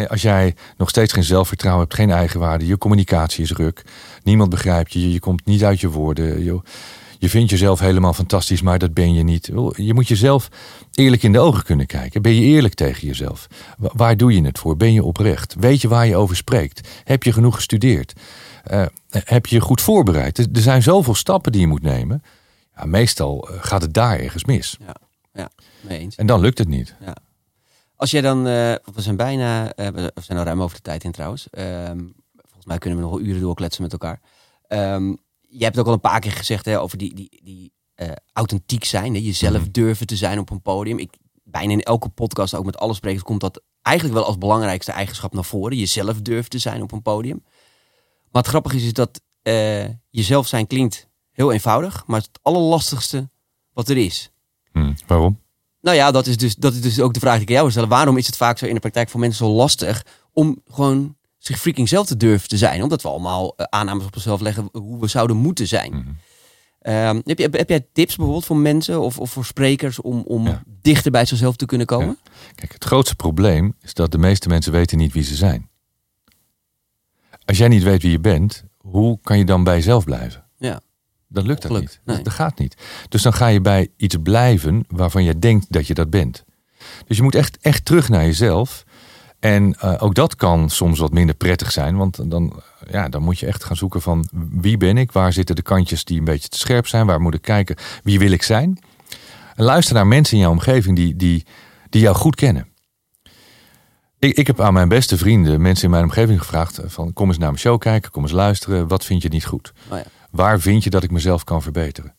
[0.08, 3.84] Als jij nog steeds geen zelfvertrouwen hebt, geen eigenwaarde, je communicatie is ruk,
[4.24, 6.44] niemand begrijpt je, je komt niet uit je woorden.
[6.44, 6.62] Je,
[7.20, 9.50] je vindt jezelf helemaal fantastisch, maar dat ben je niet.
[9.76, 10.50] Je moet jezelf
[10.94, 12.22] eerlijk in de ogen kunnen kijken.
[12.22, 13.48] Ben je eerlijk tegen jezelf?
[13.78, 14.78] Waar doe je het voor?
[14.78, 15.56] Ben je oprecht?
[15.60, 16.88] Weet je waar je over spreekt?
[17.04, 18.14] Heb je genoeg gestudeerd?
[18.72, 20.38] Uh, heb je goed voorbereid?
[20.38, 22.24] Er zijn zoveel stappen die je moet nemen.
[22.76, 24.78] Ja, meestal eh, gaat het daar ergens mis.
[24.80, 24.96] Ja,
[25.34, 25.50] ja
[25.82, 26.16] mee eens.
[26.16, 26.96] En dan lukt het niet.
[27.00, 27.16] Ja.
[27.96, 28.44] Als jij dan, uh,
[28.94, 31.50] we zijn bijna, we zijn al ruim over de tijd in trouwens.
[31.50, 32.00] Ehm,
[32.36, 34.22] volgens mij kunnen we nog wel uren doorkletsen met elkaar.
[34.68, 38.12] Um, je hebt ook al een paar keer gezegd hè, over die, die, die uh,
[38.34, 39.14] authentiek zijn.
[39.14, 39.72] Hè, jezelf mhm.
[39.72, 41.00] durven te zijn op een podium.
[41.00, 41.14] Ik,
[41.44, 45.34] bijna in elke podcast, ook met alle sprekers, komt dat eigenlijk wel als belangrijkste eigenschap
[45.34, 45.78] naar voren.
[45.78, 47.44] Jezelf durven te zijn op een podium.
[48.32, 49.22] Maar het grappige is, is dat
[50.10, 53.30] jezelf zijn klinkt heel eenvoudig, maar het, het allerlastigste
[53.74, 54.32] wat er is.
[54.72, 55.40] Hmm, waarom?
[55.82, 57.72] Nou ja, dat is, dus, dat is dus ook de vraag die ik jou wil
[57.72, 57.90] stellen.
[57.90, 61.60] Waarom is het vaak zo in de praktijk voor mensen zo lastig om gewoon zich
[61.60, 62.84] freaking zelf te durven te zijn.
[62.84, 65.92] Omdat we allemaal uh, aannames op onszelf leggen hoe we zouden moeten zijn.
[65.92, 66.10] Mhm.
[66.80, 70.60] Ehm, heb, je, heb jij tips bijvoorbeeld voor mensen of, of voor sprekers om, om
[70.82, 72.18] dichter bij zichzelf te kunnen komen?
[72.56, 75.70] Kijk, het grootste probleem is dat de meeste mensen weten niet wie ze zijn.
[77.46, 80.45] Als jij niet weet wie je bent, hoe kan je dan bij jezelf blijven?
[81.28, 82.00] Dan lukt dat niet.
[82.06, 82.76] Dat, dat gaat niet.
[83.10, 86.44] Dus dan ga je bij iets blijven waarvan je denkt dat je dat bent.
[87.08, 88.84] Dus je moet echt, echt terug naar jezelf.
[89.40, 91.98] En uh, ook dat kan soms wat minder prettig zijn.
[91.98, 92.62] Want dan,
[92.92, 95.12] ja, dan moet je echt gaan zoeken van wie ben ik?
[95.12, 97.06] Waar zitten de kantjes die een beetje te scherp zijn?
[97.06, 97.76] Waar moet ik kijken?
[98.04, 98.80] Wie wil ik zijn?
[99.56, 101.46] En luister naar mensen in jouw omgeving die, die,
[101.90, 102.68] die jou goed kennen.
[104.20, 107.38] Ik, ik heb aan mijn beste vrienden, mensen in mijn omgeving gevraagd: van kom eens
[107.38, 108.88] naar mijn show kijken, kom eens luisteren.
[108.88, 109.74] Wat vind je niet goed?
[109.90, 110.06] Oh ja.
[110.36, 112.16] Waar vind je dat ik mezelf kan verbeteren?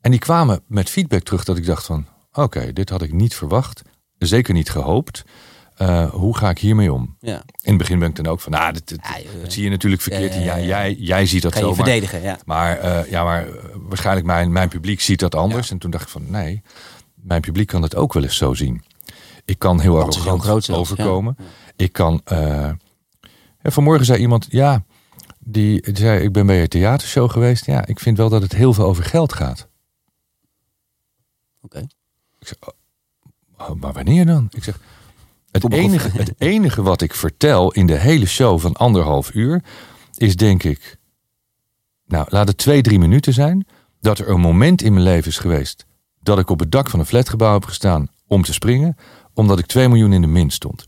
[0.00, 3.34] En die kwamen met feedback terug dat ik dacht van oké, dit had ik niet
[3.34, 3.82] verwacht.
[4.18, 5.24] Zeker niet gehoopt.
[5.78, 7.16] Uh, hoe ga ik hiermee om?
[7.20, 7.36] Ja.
[7.36, 9.00] In het begin ben ik dan ook van, nou, dat, dat,
[9.42, 10.34] dat zie je natuurlijk verkeerd.
[10.34, 11.58] Ja, jij, jij ziet dat zo.
[11.58, 12.38] Je maar, verdedigen, ja.
[12.44, 15.70] Maar, uh, ja, maar waarschijnlijk mijn, mijn publiek ziet dat anders.
[15.70, 16.62] En toen dacht ik van, nee,
[17.14, 18.82] mijn publiek kan het ook wel eens zo zien.
[19.44, 21.36] Ik kan heel arrogant overkomen.
[21.76, 22.20] Ik kan...
[23.62, 24.84] vanmorgen zei iemand, ja,
[25.48, 27.66] die, zei, ik ben bij je theatershow geweest.
[27.66, 29.68] Ja, ik vind wel dat het heel veel over geld gaat.
[31.62, 31.86] Oké.
[32.38, 32.56] Ik zeg,
[33.56, 34.48] oh, maar wanneer dan?
[34.50, 34.80] Ik zeg,
[35.50, 39.62] het enige, het enige wat ik vertel in de hele show van anderhalf uur
[40.16, 40.98] is denk ik,
[42.06, 43.66] nou laat het twee, drie minuten zijn,
[44.00, 45.86] dat er een moment in mijn leven is geweest
[46.26, 48.96] dat ik op het dak van een flatgebouw heb gestaan om te springen,
[49.34, 50.86] omdat ik 2 miljoen in de min stond.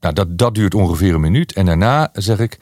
[0.00, 1.52] Nou, dat, dat duurt ongeveer een minuut.
[1.52, 2.58] En daarna zeg ik,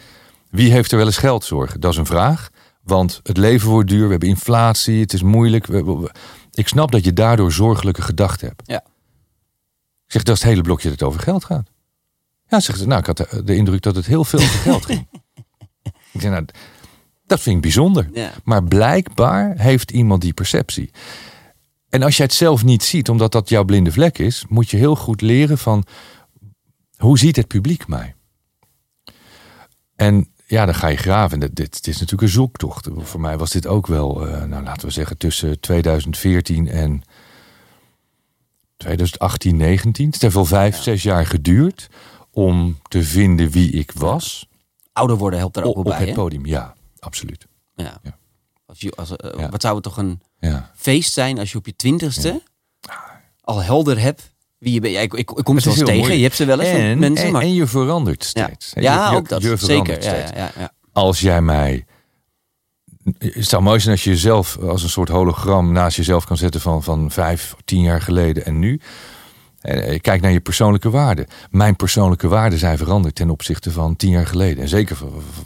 [0.50, 1.80] wie heeft er wel eens geldzorgen?
[1.80, 2.50] Dat is een vraag.
[2.82, 5.68] Want het leven wordt duur, we hebben inflatie, het is moeilijk.
[6.52, 8.62] ik snap dat je daardoor zorgelijke gedachten hebt.
[8.64, 8.84] Ja.
[10.06, 11.70] Ik zeg, dat is het hele blokje dat over geld gaat.
[12.48, 15.08] Ja, zegt ze, nou, ik had de, indruk dat het heel veel over geld ging.
[16.12, 16.44] ik zeg, nou,
[17.26, 18.08] dat vind ik bijzonder.
[18.44, 20.90] Maar blijkbaar heeft iemand die perceptie.
[21.88, 24.76] En als jij het zelf niet ziet, omdat dat jouw blinde vlek is, moet je
[24.76, 25.84] heel goed leren van
[26.96, 28.14] hoe ziet het publiek mij?
[29.96, 31.40] En ja, dan ga je graven.
[31.40, 32.88] Dit, dit, is natuurlijk een zoektocht.
[32.96, 37.02] Voor mij was dit ook wel, uh, nou laten we zeggen, tussen 2014 en
[38.76, 40.10] 2018, 19.
[40.10, 41.88] Het heeft wel vijf, zes jaar geduurd
[42.30, 44.48] om te vinden wie ik was.
[44.92, 46.14] Ouder worden helpt er ook op, wel op bij, het hè?
[46.14, 47.46] podium, ja, absoluut.
[47.74, 47.98] Ja.
[48.02, 48.18] Ja.
[48.66, 49.48] Als je, als, eh, Ja.
[49.48, 50.70] Wat zou het toch een Ja.
[50.74, 52.42] feest zijn als je op je twintigste
[53.40, 54.32] al helder hebt
[54.66, 54.94] wie je bent.
[54.94, 56.00] Ja, ik, ik, ik kom Het wel eens tegen.
[56.00, 56.16] mooi.
[56.16, 57.42] Je hebt ze wel eens van En, mensen, en, maar...
[57.42, 58.72] en je verandert steeds.
[58.74, 59.42] ja je- ook dat.
[59.42, 60.04] je Zeker.
[60.04, 60.72] Ja.
[60.92, 61.84] Als jij mij...
[63.18, 66.60] Het zou mooi zijn als je jezelf als een soort hologram naast jezelf kan zetten
[66.60, 68.80] van, van vijf, tien jaar geleden en nu.
[69.60, 71.26] En je kijkt naar je persoonlijke waarden.
[71.50, 74.62] Mijn persoonlijke waarden zijn veranderd ten opzichte van tien jaar geleden.
[74.62, 74.96] En zeker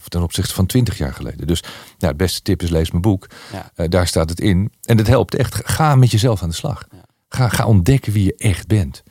[0.09, 1.47] ten opzichte van twintig jaar geleden.
[1.47, 3.27] Dus nou, het beste tip is lees mijn boek.
[3.53, 3.71] Ja.
[3.75, 4.73] Eh, daar staat het in.
[4.83, 5.61] En dat helpt echt.
[5.65, 6.87] Ga met jezelf aan de slag.
[7.29, 9.03] Ga, ga ontdekken wie je echt bent.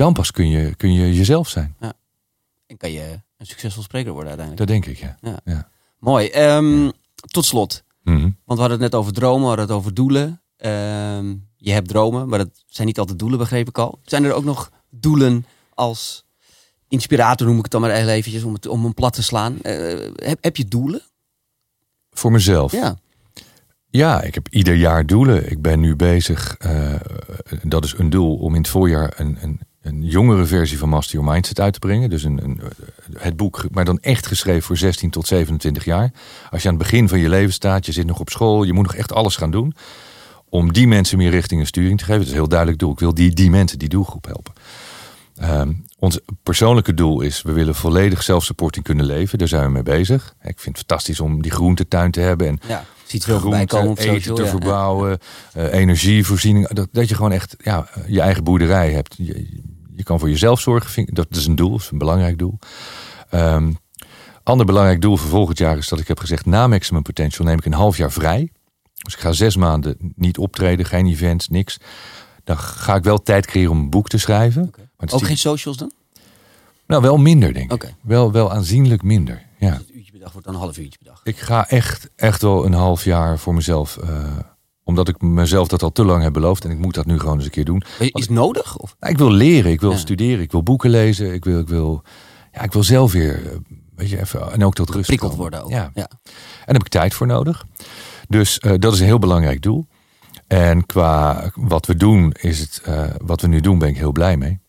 [0.00, 1.76] Dan pas kun je, kun je jezelf zijn.
[2.66, 4.68] En kan je een succesvol spreker worden uiteindelijk.
[4.68, 5.16] Dat denk ik, ja.
[5.30, 5.40] Ja.
[5.44, 5.68] ja.
[5.98, 6.28] Mooi.
[6.28, 7.84] Ehm, tot slot.
[8.02, 8.20] Mhm.
[8.20, 10.42] Want we hadden het net over dromen, we hadden het over doelen.
[10.56, 13.98] Ehm, je hebt dromen, maar dat zijn niet altijd doelen, begreep ik al.
[14.02, 16.24] Zijn er ook nog doelen als
[16.88, 19.62] inspirator, noem ik het dan maar eventjes, om, het, om hem plat te slaan?
[19.62, 21.02] Eh, heb, heb je doelen?
[22.10, 22.72] Voor mezelf.
[22.72, 22.98] Ja.
[23.90, 25.50] Ja, ik heb ieder jaar doelen.
[25.50, 26.94] Ik ben nu bezig, eh,
[27.62, 31.14] dat is een doel, om in het voorjaar een, een, een jongere versie van Master
[31.14, 32.10] Your Mindset uit te brengen.
[32.10, 32.60] Dus een, een,
[33.18, 36.12] het boek, maar dan echt geschreven voor 16 tot 27 jaar.
[36.50, 38.72] Als je aan het begin van je leven staat, je zit nog op school, je
[38.72, 39.74] moet nog echt alles gaan doen.
[40.48, 42.20] Om die mensen meer richting en sturing te geven.
[42.20, 42.92] Dat is heel duidelijk doel.
[42.92, 44.52] Ik wil die, die mensen, die doelgroep helpen.
[45.36, 49.38] Ehm, ons persoonlijke doel is, we willen volledig zelfsupporting kunnen leven.
[49.38, 50.34] Daar zijn we mee bezig.
[50.42, 52.46] Ik vind het fantastisch om die groentetuin te hebben.
[52.46, 52.84] En ja.
[53.10, 54.36] Ziet veel voorbij groente, komen op eten social.
[54.36, 54.48] te ja.
[54.48, 55.18] verbouwen,
[55.52, 56.68] eh, energievoorziening.
[56.68, 59.14] Dat, dat je gewoon echt ja, je eigen boerderij hebt.
[59.18, 59.60] Je,
[59.96, 61.14] je kan voor jezelf zorgen.
[61.14, 62.58] Dat is een doel, dat is een belangrijk doel.
[63.30, 63.70] Ehm
[64.42, 66.46] ander belangrijk doel voor volgend jaar is dat ik heb gezegd...
[66.46, 68.50] na Maximum Potential neem ik een half jaar vrij.
[69.02, 71.78] Dus ik ga zes maanden niet optreden, geen events, niks.
[72.44, 74.70] Dan ga ik wel tijd creëren om een boek te schrijven.
[74.96, 75.92] Maar Ook geen socials dan?
[76.86, 77.94] Nou, wel minder, denk ik.
[78.00, 79.80] Wel, wel aanzienlijk minder, ja.
[80.20, 81.20] Per dag wordt dan een half uurtje per dag.
[81.24, 83.96] Ik ga echt, echt wel een half jaar voor mezelf.
[83.96, 84.38] eh,
[84.84, 86.64] omdat ik mezelf dat al te lang heb beloofd.
[86.64, 87.82] En ik moet dat nu gewoon eens een keer doen.
[87.98, 88.76] Is het nodig?
[88.76, 88.96] Of?
[89.00, 89.96] Nou, ik wil leren, ik wil Ja.
[89.96, 91.32] studeren, ik wil boeken lezen.
[91.34, 92.02] Ik wil, ik wil,
[92.52, 93.56] ja, ik wil zelf weer, eh,
[93.94, 95.70] weet je, even, en ook tot rust Prikkeld worden ook.
[95.70, 95.90] Ja.
[95.94, 96.08] Ja.
[96.10, 96.18] En
[96.64, 97.64] daar heb ik tijd voor nodig.
[98.28, 99.86] Dus eh, dat is een heel belangrijk doel.
[100.46, 104.12] En qua wat we doen, is het, eh, wat we nu doen, ben ik heel
[104.12, 104.60] blij mee.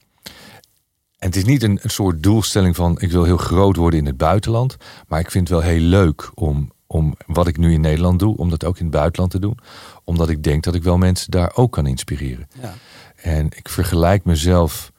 [1.21, 4.05] En het is niet een, een soort doelstelling van ik wil heel groot worden in
[4.05, 4.77] het buitenland.
[5.07, 8.37] Maar ik vind het wel heel leuk om, om wat ik nu in Nederland doe,
[8.37, 9.57] om dat ook in het buitenland te doen.
[10.03, 12.47] Omdat ik denk dat ik wel mensen daar ook kan inspireren.
[12.61, 12.73] Ja.
[13.15, 14.91] En ik vergelijk mezelf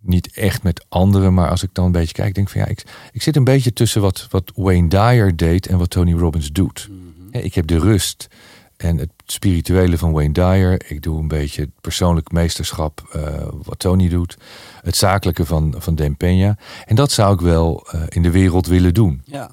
[0.00, 2.68] niet echt met anderen, maar als ik dan een beetje kijk, denk ik van ja,
[2.68, 6.52] ik, ik zit een beetje tussen wat, wat Wayne Dyer deed en wat Tony Robbins
[6.52, 6.88] doet.
[7.30, 8.28] Hè, Ik heb de rust
[8.76, 10.90] en het spirituele van Wayne Dyer.
[10.90, 14.36] Ik doe een beetje het persoonlijk meesterschap eh, wat Tony doet.
[14.82, 16.60] Het zakelijke van, van Dan Peña.
[16.84, 19.22] En dat zou ik wel eh, in de wereld willen doen.
[19.24, 19.50] ja.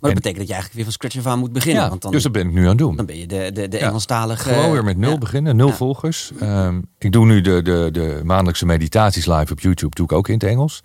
[0.00, 1.82] Maar dat En- betekent dat je eigenlijk weer van scratch af aan moet beginnen.
[1.82, 2.96] Ja, want dan, dus dat ben ik nu aan het doen.
[2.96, 3.86] dan ben je de, de, de Ja.
[3.86, 4.48] Engelstalige...
[4.48, 5.18] Gewoon weer met nul ja.
[5.18, 5.74] beginnen, nul Ja.
[5.74, 6.32] volgers.
[6.40, 10.28] Ehm, ik doe nu de, de, de maandelijkse meditaties live op YouTube, doe ik ook
[10.28, 10.80] in het Engels.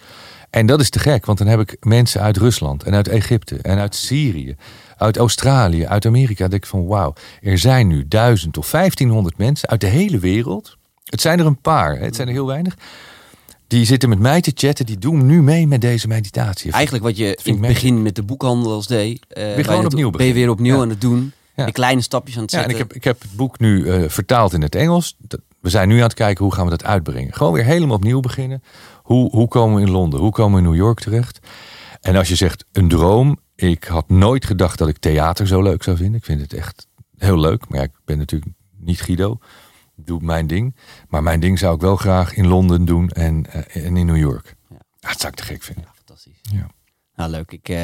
[0.50, 3.58] En dat is te gek, want dan heb ik mensen uit Rusland en uit Egypte
[3.62, 4.56] en uit Syrië,
[4.98, 6.48] uit Australië, uit Amerika.
[6.48, 10.78] Denk ik van wauw, er zijn nu duizend of 1500 mensen uit de hele wereld.
[11.04, 12.76] Het zijn er een paar, het zijn er heel weinig.
[13.72, 16.72] Die zitten met mij te chatten, die doen nu mee met deze meditatie.
[16.72, 19.26] Eigenlijk wat je in het begin met de boekhandels deed.
[19.30, 20.82] eh, ben je gewoon het- opnieuw Ben je weer opnieuw Ja.
[20.82, 21.32] aan het doen.
[21.56, 21.66] Ja.
[21.66, 22.86] De kleine stapjes aan het Ja, en zetten.
[22.86, 25.18] ik heb, ik heb het boek nu eh, vertaald in het Engels.
[25.60, 27.34] We zijn nu aan het kijken hoe gaan we dat uitbrengen.
[27.34, 28.64] Gewoon weer helemaal opnieuw beginnen.
[29.04, 30.20] Hoe, hoe komen we in Londen?
[30.20, 31.40] Hoe komen we in New York terecht?
[32.02, 33.40] En als je zegt een droom.
[33.56, 36.16] Ik had nooit gedacht dat ik theater zo leuk zou vinden.
[36.16, 37.70] Ik vind het echt heel leuk.
[37.70, 39.38] Maar ja, ik ben natuurlijk niet Guido.
[40.06, 40.76] Doe mijn ding.
[41.10, 44.18] Maar mijn ding zou ik wel graag in Londen doen en, eh, en in New
[44.18, 44.56] York.
[44.70, 44.76] Ja.
[45.00, 45.84] Ja, dat zou ik te gek vinden.
[45.88, 46.40] Ja, fantastisch.
[46.42, 46.68] Ja.
[47.16, 47.52] Nou, leuk.
[47.52, 47.78] Ik eh,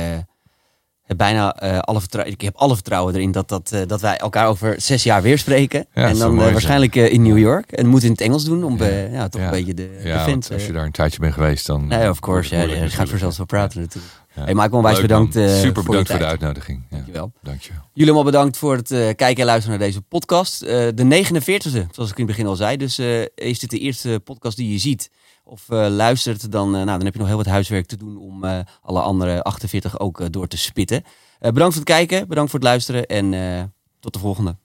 [1.03, 2.34] heb bijna eh, alle vertrouwen.
[2.34, 5.88] Ik heb alle vertrouwen erin dat, dat, dat wij elkaar over zes jaar weer spreken.
[5.93, 7.72] Ja, en dan waarschijnlijk in New York.
[7.72, 8.88] En we moeten in het Engels doen om Ja.
[8.88, 10.47] ja, toch een beetje de, de Ja, fans...
[10.47, 11.88] want als je daar een tijdje bent geweest, dan...
[11.88, 12.55] Nee, of course.
[12.55, 14.13] Ja, je gaat vanzelf natuurlijk- wel praten natuurlijk.
[14.38, 14.43] Ja.
[14.43, 15.35] Hey, Michael, onwijs bedankt.
[15.35, 16.83] eh, Super voor bedankt voor de uitnodiging.
[16.89, 16.95] Ja.
[16.95, 17.31] Dankjewel.
[17.41, 17.81] Dankjewel.
[17.93, 20.61] Jullie allemaal bedankt voor het eh, kijken en luisteren naar deze podcast.
[20.61, 22.77] Eh, de 49e, zoals ik in het begin al zei.
[22.77, 22.99] Dus
[23.35, 25.11] is dit de eerste podcast die je ziet
[25.43, 28.43] of luistert, dan, nou, dan heb je nog heel wat huiswerk te doen om
[28.81, 31.03] alle andere 48 ook door te spitten.
[31.39, 34.55] Bedankt voor het kijken, bedankt voor het luisteren en tot de volgende.